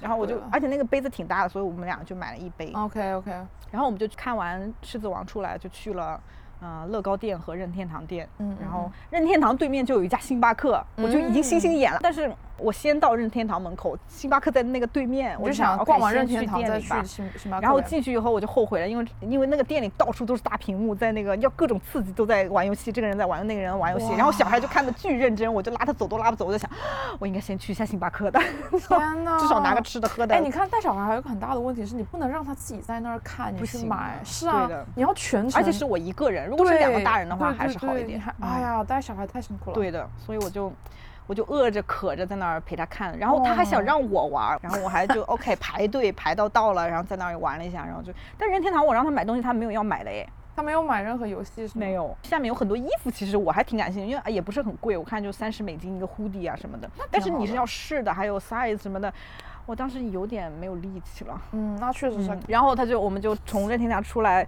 [0.00, 2.72] 然后我就，而且那个杯子挺大的，所以我们俩就买了一杯。
[2.74, 3.30] OK OK，
[3.70, 6.20] 然后我们就看完《狮子王》出来，就去了。
[6.62, 11.98] 呃，乐高店和任天堂店，嗯然后嗯任天堂对面就有一家星巴克，我就已经星星眼了。
[12.00, 12.32] 但是
[12.62, 17.62] 我先到任天堂门口，星巴克在那个对面，我就想逛完任天堂再去星星巴克。
[17.62, 26.70] 然后进去以后我就后悔了，因为因为那个店里到处都是大屏幕，在那个要各种刺激都在玩游戏，这个人在玩，那个人玩游戏，然后小孩就看的巨认真，我就拉他走都拉不走，我就想
[27.18, 28.40] 我应该先去一下星巴克的，
[28.78, 30.34] 天呐， 至少拿个吃的喝的。
[30.34, 34.20] 哎，你看带小孩还有个很大的问题是你不能让他自己在那儿看，你不去买。
[34.24, 39.74] 是啊你要全程，而且是我一个人，如果是两个大人的话还是好一点哎呀，带小孩太辛苦了。
[39.74, 40.72] 对的，所以我就
[41.26, 51.66] 我就饿着渴着在那儿陪他看，然后他还想哦让我玩儿，然后我还就 OK 排队排到到了，然后在那儿玩了一下，然后就但任天堂我让他买东西，他没有要买的哎，他没有买任何游戏？
[51.74, 51.92] 没。
[51.92, 52.16] 有。
[52.24, 59.12] 下面有很多衣服，其实我还挺感兴趣，因为啊也不是很贵，我看就三十美金一个 hoodie 啊什么的，但是你是要试的，还有 size 什么的。
[59.64, 62.36] 我当时有点没有力气了，嗯，那确实是。
[62.48, 64.44] 然后他就我们就从任天堂出来，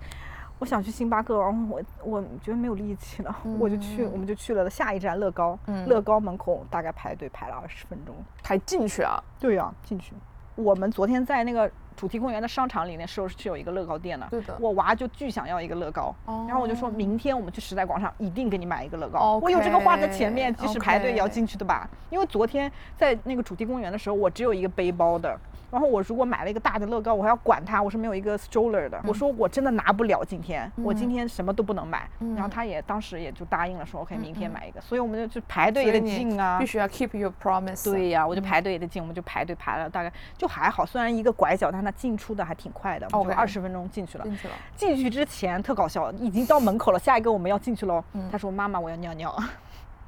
[0.60, 8.14] 我想去星巴克，然后我我觉得没有力气了，我就去嗯我们就去了下一站乐高，嗯乐高门口大概排队排了二十分钟。
[8.42, 9.22] 还进去啊？
[9.38, 10.14] 对呀、进去。
[10.54, 19.40] 我们昨天在那个主题公园的商场里面是是有一个乐高店的，对的我娃就巨想要一个乐高，然后我就说哦明天我们去时代广场一定给你买一个乐高。
[19.42, 21.88] 我有这个话在前面，即使排队也要进去的吧？
[22.10, 25.36] 因为昨天在那个主题公园的时候，我只有一个背包的。
[25.74, 29.00] 然后我如果买了一个大的乐高，我还要管它，我是没有一个 stroller 的。
[29.04, 32.08] 我说我真的拿不了今天，我今嗯天什么都不能买。
[32.20, 34.80] 然后嗯他也当时也就答应了，说 OK 明天嗯买一个。
[34.80, 37.90] 所以我们就去排队也得进啊，必须要 keep your promise。
[37.90, 44.22] 对呀、我就排队也得进，我们就排队排了大概就还好，虽然一个拐角，但它进出的还挺快的，我们就二十分钟进去了。
[44.22, 44.54] 进去了。
[44.76, 48.04] 进去之前特搞笑，已经到门口了，下一个我们要进去喽。
[48.12, 49.36] 嗯他说妈妈我要尿尿，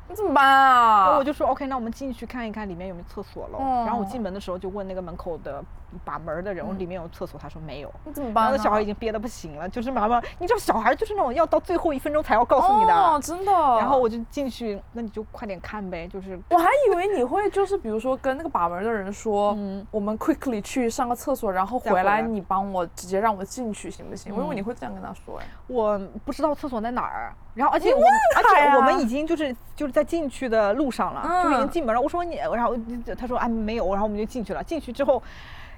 [0.09, 1.13] 你怎么办然啊？
[1.13, 3.59] 后我就说 OK，那我们进去看一看里面有没有厕所喽。
[3.85, 5.63] 然后我哦进门的时候就问那个门口的
[6.05, 7.93] 把门的人，我里面有厕所，他说没有。
[8.05, 8.51] 你怎么办呢？
[8.51, 12.93] 然后那小孩已经憋得不行了，就是妈妈，你知道小孩就是那种要到最后一分钟才要告诉你的。
[12.93, 13.53] 哦，真的。
[13.53, 24.35] 然后我就进去，那你就快点看呗，就是我还以为你会就是比如说跟那个把门的人说，嗯我们 quickly 去上个厕所，然后回来你帮我直接让我进去行不行？
[24.35, 28.01] 我以为嗯你会这样跟他说，哎，我不知道厕所在哪儿，然后而且我
[28.37, 32.01] 而且我们已经就是就是在进去的路上了，就已经嗯进门了。
[32.01, 32.77] 我说你，然后
[33.17, 34.63] 他说啊没有，然后我们就进去了。
[34.65, 35.23] 进去之后，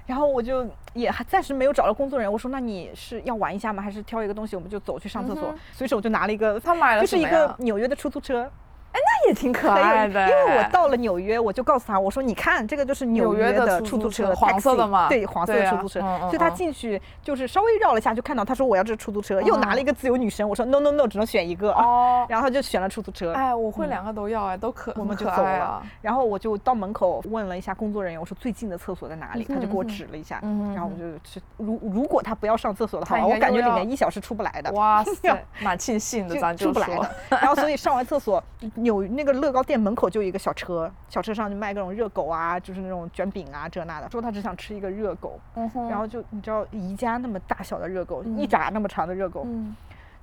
[0.09, 2.33] 然后我就也还暂时没有找到工作人员。
[2.33, 3.83] 我说那你是要玩一下吗？
[3.83, 5.59] 还是挑一个东西我们就走去上厕所嗯哼？
[5.71, 8.51] 随手就拿了一个，他买了就是一个纽约的出租车。
[8.93, 15.99] 那也挺可爱的，因为我到了纽约，我就告诉他，我说你看这个就是纽纽约的的出租车，车黄色的嘛对，黄色出租车。
[15.99, 21.71] 所以他嗯进去就是稍微绕了一下，就看到他说我要这出租车，又拿了一个自由女神，我说 no no no，只能选一个。
[21.73, 25.83] 哦，然后他就选了出租车，哎，我会两个都要，哎，都可，我们就走了。
[26.01, 29.43] 然后我就到门口问了一下工作人员，我说最近的厕所在哪里？
[29.43, 31.41] 他就给我指了一下，然后我就去。
[31.57, 34.71] 如如果他不要上厕所的话，我感觉里面一小时出不来的。
[34.71, 37.09] 哇塞， 蛮庆幸的，咱就出不来的。
[37.29, 38.43] 然后所以上完厕所，
[38.83, 44.09] 有那个乐高店门口就有一个小车，小车上就卖各种热狗啊，就是那种卷饼啊这那的。
[44.09, 49.75] 说他只想吃一个热狗，嗯然后就你知道宜家那么大小的热狗，嗯一扎那么长的热狗，嗯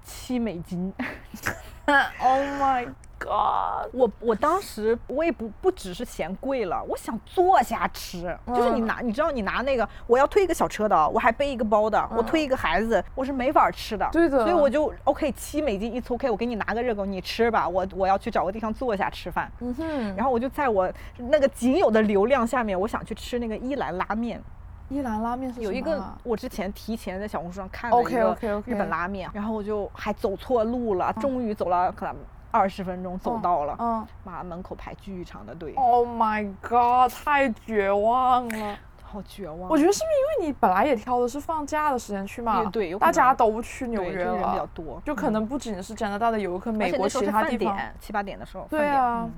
[0.06, 0.94] 七美金。
[2.18, 2.84] Oh my
[3.16, 3.88] god！
[3.92, 14.08] 我我当时我也不不只是嫌贵了，我想坐下吃，就是你拿，你知道你拿那个，我要推一个小车的，我还背一个包的，我推一个孩子，我是没法吃的。
[14.10, 19.48] 对的所以我就 OK 七美金一次 OK，我给你拿个热狗，你吃吧，我我要去找个地方坐下吃饭。
[19.60, 24.42] 嗯哼，然后我就在我那个仅有的流量下面，我想去吃那个伊兰拉面。
[24.88, 32.14] 伊兰拉面是有一个我之前提前在小红书上看了一个日本拉面，然后我就还走错路了，终于走了可能
[32.50, 37.12] 二十分钟走到了，嗯妈门口排巨长的队，，Oh my god！
[37.12, 38.78] 太绝望了。
[39.08, 39.70] 好绝望。
[39.70, 42.64] 我觉得是不是因为你本来也挑的是放假的时间去嘛？
[42.64, 47.76] 对大家都去纽约对就是人比较了，多，就可嗯能不仅是加拿大的游客，而美国其他地方。
[48.00, 49.32] 七八点的时候，对啊嗯，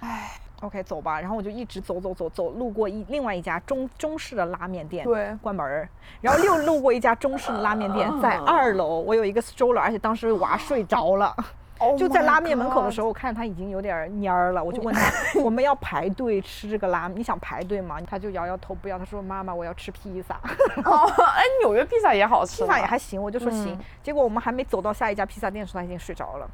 [0.00, 0.30] 唉
[0.64, 5.88] ，OK 走吧，然后我就一直走走走走，路过一另外一家中中式的拉面店，对关门儿，
[6.20, 11.34] 然后又路过一家中式的拉面店，在二楼，我有一个 stroller，而且当时娃睡着了。
[11.80, 15.10] Oh 就在拉面门口的时候，我看他已经有点蔫儿了，我就问他，
[15.42, 18.00] 我们要排队吃这个拉面，你想排队吗？
[18.08, 20.36] 他就摇摇头不要，他说妈妈我要吃披萨，
[20.84, 23.78] 哦，哎，纽约披萨也好吃披，萨也还行，我就说行嗯。
[24.04, 26.48] 结果我们还没走到下一家披萨店的时候，他已经睡着了。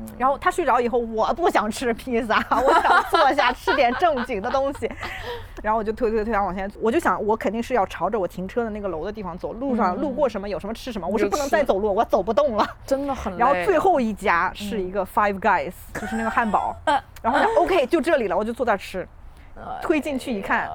[0.00, 4.90] 嗯然后他睡着以后，我不想吃披萨， 我想坐下吃点正经的东西。
[5.62, 12.64] 然后我就推推推他往前，我就想我肯定是要朝着我停车的那个楼的地方走，路上路过什么有什么吃什么，我是不能再走路，我走不动了。
[12.86, 13.38] 真的很累。
[13.40, 16.76] 然后最后一家是一个 Five Guys，、就是那个汉堡，
[17.20, 19.06] 然后呢 OK 就这里了，我就坐那儿吃。
[19.82, 20.70] 推进去一看，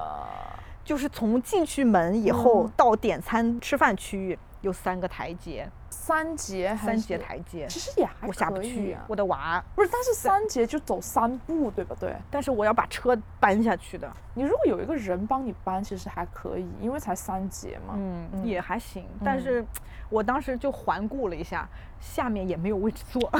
[0.84, 12.16] 就是从进去门以后嗯到点餐吃饭区域有三个台阶，三节三节台阶，其实也还我下不可以去啊，我的娃，不是，但是三节就走三步，对不对？
[12.30, 17.94] 但是我要把车搬下去的，你如果有一个人帮你搬，其实还可以，因为才三节嘛。
[17.96, 19.06] 嗯，嗯也还行。
[19.22, 19.62] 但是
[20.08, 21.68] 我当时就环顾了一下，
[22.00, 23.30] 下面也没有位置坐，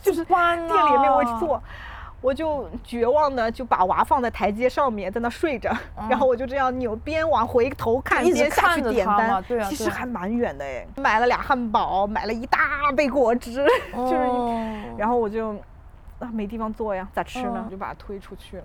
[0.00, 1.62] 就是搬店里也没有位置啊坐。
[2.22, 5.70] 我就绝望的就把娃放在台阶上面，在那睡着，
[6.08, 14.58] 然后我就这样扭，边往回头看，嗯一直边下去点单其实还蛮远的哎，买了俩汉堡，买了一大杯果汁， 就是，哦
[14.96, 15.50] 然后我就
[16.20, 17.54] 啊没地方坐呀，咋吃呢？
[17.56, 18.64] 嗯我就把它推出去了。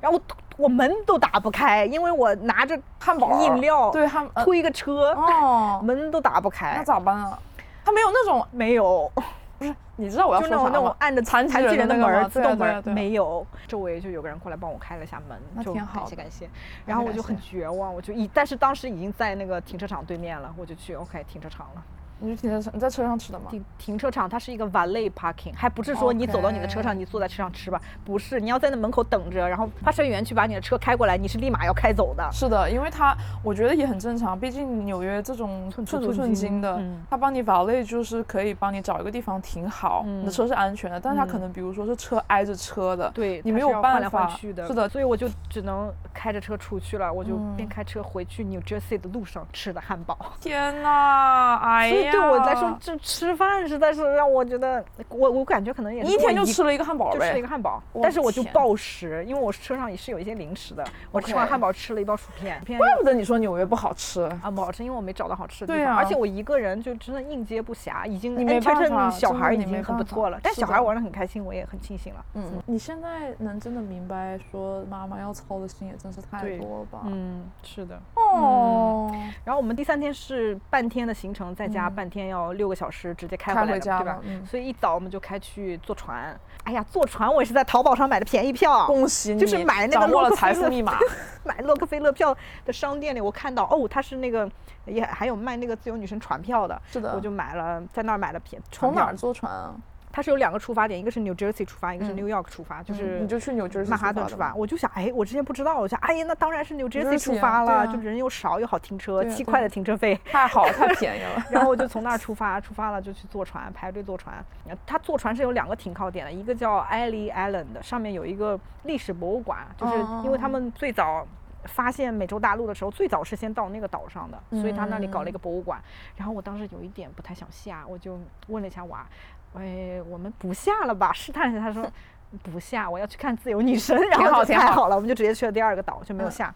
[0.00, 7.38] 然后我我门都打不开，因为我拿着汉堡饮料，对汉呃推个车，哦，门都打不开那，咋办啊？
[7.84, 9.12] 他没有那种，没有，
[9.58, 10.96] 不是，你知道我要就那种那种说啥吗？
[10.98, 16.50] 按着残疾残疾人的个吗自动门没有，周围就有个人过来帮我开了一下门，就那挺好感谢感谢。
[16.84, 21.82] 然后我就很绝望，我就一，但是当时已经在那个停车场对面了，我就去 OK 停车场了。
[22.24, 23.46] 你就停车场，你在车上吃的吗？
[23.50, 32.28] 停停车场它是一个 valet parking，还不是说你走到你的车上你坐在车上吃吧，不是，你要在那门口等着，然后发车员去把你的车开过来，你是立马要开走的。
[32.32, 44.66] 是的，因为他我觉得也很正常，毕竟纽约这种寸寸土土寸金的，嗯他帮你 valet 就是可以帮你找一个地方停好，你的嗯车是安全的，但是他可嗯能比如说是车挨着车的，对，你没有办法去的。
[44.66, 50.16] 是的所以我就只能开着车出去了，我就边嗯开车回去 New Jersey 的路上吃的汉堡。
[50.40, 60.84] 天呐，哎呀，对我来说，这吃饭实在是让我觉得，我我感觉可能也是你一天就吃了一个汉堡就吃了一呗个，汉堡，但是我就暴食，因为我车上也是有一些零食的。
[61.10, 72.24] 我吃完汉堡吃了一包薯片，片怪不得你说纽约不好吃，啊不好吃，因为我没找到好吃的地方，对啊而且我一个人就真的应接不暇，已经你没办法小孩已经很不错了，但是小孩玩的很开心，我也很庆幸了。
[72.34, 77.00] 嗯，你现在能真的明白说妈妈要操的心也真是太多了吧？
[77.06, 78.00] 嗯，是的。
[78.14, 79.10] 哦，
[79.44, 84.20] 然后我们第三天是半天的行程，在家嗯半天要六个小时直接开回来的，回家对吧？
[84.24, 86.38] 嗯所以一早我们就开去坐船。
[86.64, 90.98] 哎呀，坐船我也是在淘宝上买的便宜票，恭喜你，就是买那个洛克菲勒财富密码。
[91.44, 94.50] 买洛克菲勒票的商店里，我看到哦，它是那个
[94.86, 99.14] 也还有卖那个自由女神船票的，是的，我就买了，在那儿买了便从哪儿。
[99.14, 99.74] 坐船啊？
[100.14, 104.54] 它是有两个出发点，一个是 New Jersey 出发，一个是嗯 New York 出发，就是你就去纽约曼哈顿出发。
[104.54, 110.14] 我就想，哎，我之前不知道，我想，哎呀，那当然是 New Jersey 出 Jersey 啊发了，啊就人又少又好停车，七块的啊停车费。
[110.30, 111.44] 太好，太便宜了。
[111.50, 114.36] 然后我就从那儿出发，出发了就去坐船，排队坐船。
[114.68, 121.26] 呃它坐船是有两个停靠点的，一个叫 Ellie Island 的，上面有一个历史博物馆，就是因为他们最早。
[121.66, 125.80] 发现美洲大陆的时候，最早是先到那个岛上的，所以他那里搞了一个博物馆。
[126.14, 129.06] 然后我当时有一点不太想下，我就问了一下娃，
[129.54, 131.12] 哎，我们不下了吧？
[131.12, 131.88] 试探一下，他说
[132.42, 133.96] 不下，我要去看自由女神。
[134.10, 136.54] 然后太好了，我们就直接去了第二个岛，就没有嗯下。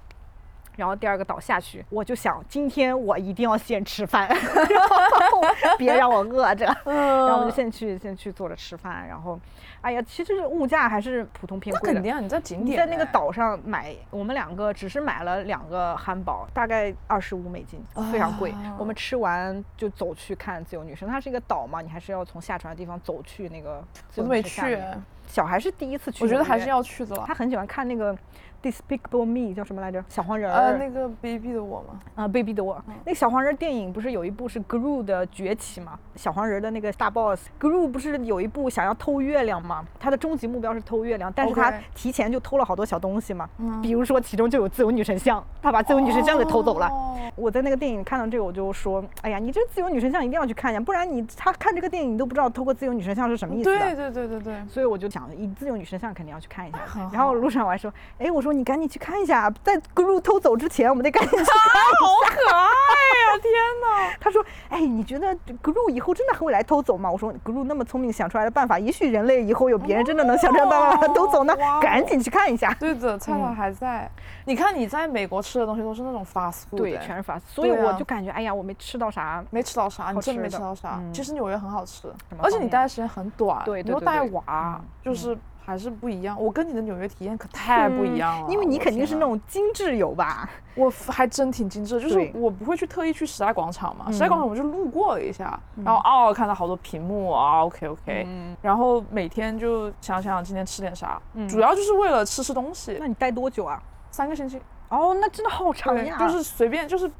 [0.78, 4.28] 然后第二个岛下去，我就想今天我一定要先吃饭，
[5.76, 6.66] 别让我饿着。
[6.86, 9.36] 然后我就先去先去坐着吃饭，然后，
[9.80, 11.94] 哎呀，其实物价还是普通偏贵的。
[11.94, 18.54] 那肯定啊，你在景点哎，在那个岛上买，我们两个只是买了两个汉堡，大概二十五美金，非常贵。
[18.78, 24.92] 我们吃完就走去看自由女神，它是一个岛嘛，你还是要从下船的地方走去那个自由我没去女神下面。
[24.92, 24.98] 哎。
[25.28, 26.70] 小孩是第一次去，我觉得还是。
[26.70, 27.34] 要去的啦他。
[27.34, 28.14] 很喜欢看那个
[28.62, 30.04] 《Despicable Me》，叫什么来着？
[30.08, 30.54] 小黄人儿。
[30.54, 35.98] 呃，那个 baby 的我吗，啊、b y 的我，那个小黄人电影不是有一部是 Gru 的崛起吗？
[36.16, 39.84] 小黄人的那个大 boss Gru 不是有一部想要偷月亮吗？
[40.00, 46.86] 他的终极目标是偷月亮，但是他提前就偷了好多小东西嘛，嗯比如说其中就有自由女神像，他把自由女神像给偷走了。
[46.86, 53.78] 哦我在那个电影看到这个，我就说，哎呀，你这自由女神像一定要去看一下，不然你他看这个电影你都不知道偷过自由女神像是什么意思的。
[53.78, 57.02] 对对对对对，所以我就想，以自由女神像肯定要去看一下很。
[57.12, 61.52] 然后路上我还说，哎，我说你赶紧去看一下，在 Gru 偷走之前，我们得赶紧去看一下。
[61.52, 63.38] 好可爱呀！
[63.42, 64.16] 天哪！
[64.20, 71.78] 他说：“哎，你觉得 Gru 以后真的会来偷走吗？”我说：“Gru 那么聪明，想出来的办法，也许人类以后有别人真的能想出来办法把它 偷走呢哦。
[71.80, 72.74] 赶紧去看一下。
[72.80, 74.10] 对的， 菜头还在。
[74.44, 79.44] 你看你在美国吃的东西都是那种 fast food，对，哎全是法，所以我就感觉，哎呀，我没吃到啥。
[79.50, 80.96] 没吃到啥，你真的没吃到啥。
[80.98, 85.36] 嗯其实纽约很好吃而且你待的时间很短，对对你又带娃嗯，就是
[85.68, 86.34] 还是不一样。
[86.42, 90.48] 我跟你的纽约体验可太不一样了，嗯因为你肯定是那种精致游吧？
[90.74, 103.78] 我还真挺精致的，就是我不会去特意去时代广场嘛，时代嗯广场我就路过了一下，然后哦看到好多屏幕啊，OK OK，、嗯，然后每天就想想今天吃点啥，嗯主要就是为了吃吃东西那，你待多久啊？
[104.10, 104.58] 三个星期，
[104.88, 106.16] 哦，那真的好长，呀。
[106.18, 107.10] 就是随便就是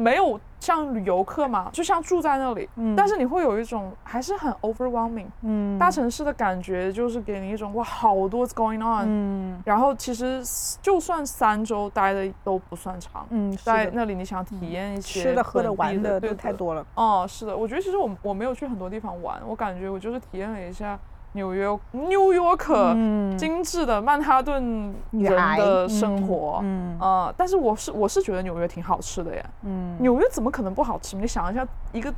[0.00, 10.42] 没有像旅游客嘛，就像住在那里，嗯但是你会有一种还是很 overwhelming，、嗯大城市的感觉就是给你一种哇好多 going on，、嗯然后其实
[10.80, 13.26] 就算三周待的都不算长。
[13.30, 16.52] 嗯，在那里，你想体验一些吃的、喝的、玩的对都太。
[16.52, 16.84] 多了。
[16.94, 20.98] 哦，是的，我觉得其实我我没有去很多地方玩，我感觉我就是体验了一下
[21.32, 26.60] 纽约 New York 嗯精致的曼哈顿人的生活。
[26.62, 31.16] 嗯呃，但是我是我是觉得纽约挺好吃的呀，嗯，纽约怎么可能不好吃？
[31.16, 32.12] 你想一下，一个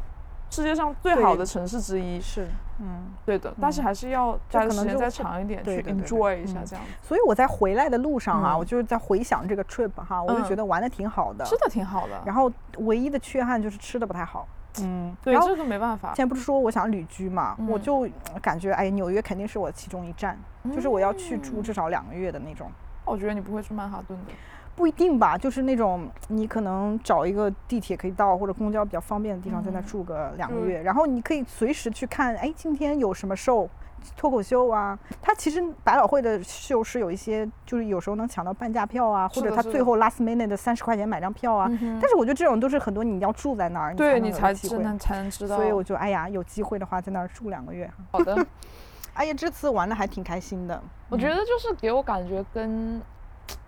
[0.50, 2.46] 世界上最好的城市之一，是
[2.80, 3.12] 嗯。
[3.24, 11.44] 对的，但是还是要待的时间再长一点，去 enjoy 一下嗯这样子，所以我在回来的路上啊，嗯我就是在回想这个 trip 哈，我就嗯觉得玩的挺好的。
[11.44, 12.20] 吃的挺好的。
[12.24, 14.46] 然后唯一的缺憾就是吃的不太好。
[14.80, 18.00] 嗯，对这个没办法之，前不是说我想旅居嘛，我嗯就
[18.32, 20.38] 呃感觉哎，纽约肯定是我其中一站，
[20.72, 22.70] 就是我要去住嗯至少两个月的那种。
[23.04, 24.32] 我觉得你不会去曼哈顿的。
[24.74, 33.68] 不一定吧，就是那种你可能找一个地铁可以到或者公交比较方便的地方，在那嗯住个两个就月，然后你可以随时去看，哎，今天有什么 show，
[34.16, 34.98] 脱口秀啊。
[35.20, 41.66] 它其实百老汇的秀是有一些，就是有时候能抢到半价票啊，或者是的是的它最后 last minute 的三十块钱买张票啊。
[41.70, 44.78] 嗯但是我觉得这种都是很多你要住在那儿，对你你才机会。
[44.78, 45.56] 能才能知道。
[45.56, 47.90] 所以我就哎呀，有机会的话在那儿住两个月。
[48.10, 48.46] 好的，
[49.14, 50.82] 哎呀，这次玩的还挺开心的。
[51.08, 53.00] 我觉得就是给我感觉跟，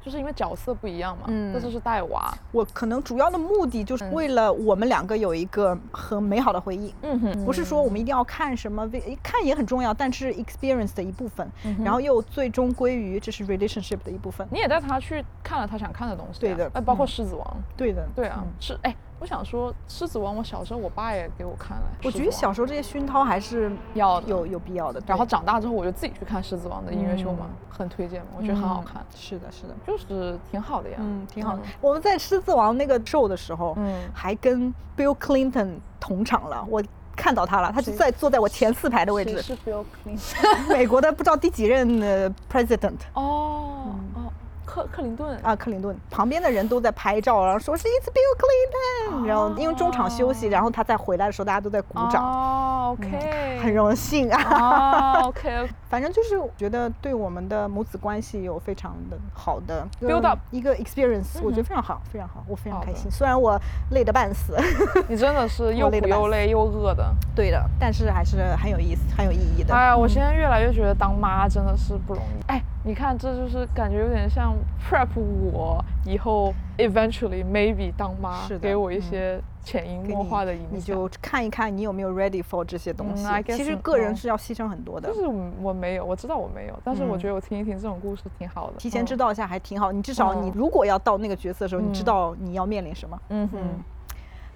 [0.02, 6.94] 就是因为角色不一样嘛，嗯这就是带娃，我可能主要的目的就是嗯为了我们两个有一个很美好的回忆。
[7.02, 14.46] 嗯哼不是说我们一定要看什么，为看也很重要，但是 experience 的一部分，嗯然后又最终归于这是 relationship 的一部分。
[14.50, 18.94] 你也带他去看了他想看的东西、啊，对的哎，包括嗯狮子王，对的，对啊嗯，是哎，
[19.24, 25.02] 我想说狮子王，我小时候我爸也给我看了，我觉得小时候这些熏陶还是要有有必要的。
[25.06, 31.62] 然后长大之后我就自己去看狮子王的音乐秀嘛，嗯很推荐嘛，我觉得很好看，嗯是的，是的，就是挺好的呀，嗯，挺好的。
[31.80, 36.84] 我们在狮子王那个 show 的时候，嗯还跟 Bill Clinton 同场了，我
[37.16, 40.68] 看到他了，他就在坐在我前四排的位置，是 Bill Clinton？
[40.68, 42.98] 美国的不知道第几任的 president。
[43.14, 44.23] 哦哦，
[44.64, 54.42] 克克林顿啊，克林顿旁边的人都在拍照，然后说是 It's Bill Clinton，、然后因为中场休息，然后他再回来的时候，大家都在鼓掌，哦，OK，嗯很荣幸啊。
[55.20, 63.10] 哦，OK，反正就是觉得对我们的母子关系有非常的好的 Build up 一个 experience，、我觉得非常好，非常好，我非常开心。
[63.10, 63.60] 虽然我
[63.90, 64.56] 累得半死，
[65.08, 67.14] 你真的是又累又累又饿的。
[67.34, 69.74] 对的，但是还是很有意思，很有意义的。
[69.74, 72.42] 哎呀，我现在越来越觉得当妈真的是不容易。
[72.46, 80.70] 哎，你看，这就是感觉有点像 prep 我以后 eventually maybe 当妈给我一嗯些潜移默化的影响。
[80.70, 83.52] 你就看一看你有没有 ready for 这些东嗯西。
[83.56, 85.14] 其实个人是要牺牲很多的就。
[85.14, 85.26] 是
[85.62, 88.74] 我没有，我知道我没有，但是我嗯觉得我听一听这种故事挺好的。
[88.76, 89.32] 提前知道。
[89.32, 93.18] 一下还挺好，你至少你嗯如果要到那个角色的时候，你知嗯道你要面临什么。
[93.30, 93.58] 嗯哼。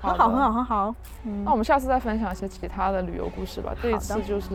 [0.01, 0.95] 很好，很好，很好。
[1.25, 3.75] 嗯那我们下次再分享一些其他的旅游故事吧。
[3.83, 4.51] 这一次就是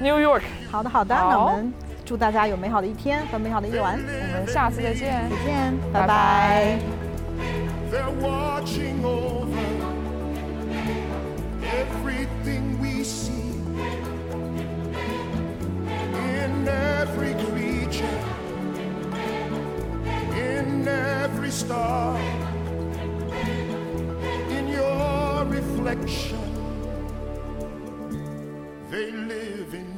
[0.00, 1.14] New York，好的，好的。
[1.14, 1.72] 那我们
[2.04, 6.78] 祝大家有美好的一天和美好的夜晚，我们下次再见，再见，拜拜。
[11.72, 13.32] Everything we see
[16.12, 18.18] in every creature,
[20.34, 22.16] in every star,
[24.50, 26.38] in your reflection,
[28.90, 29.91] they live in.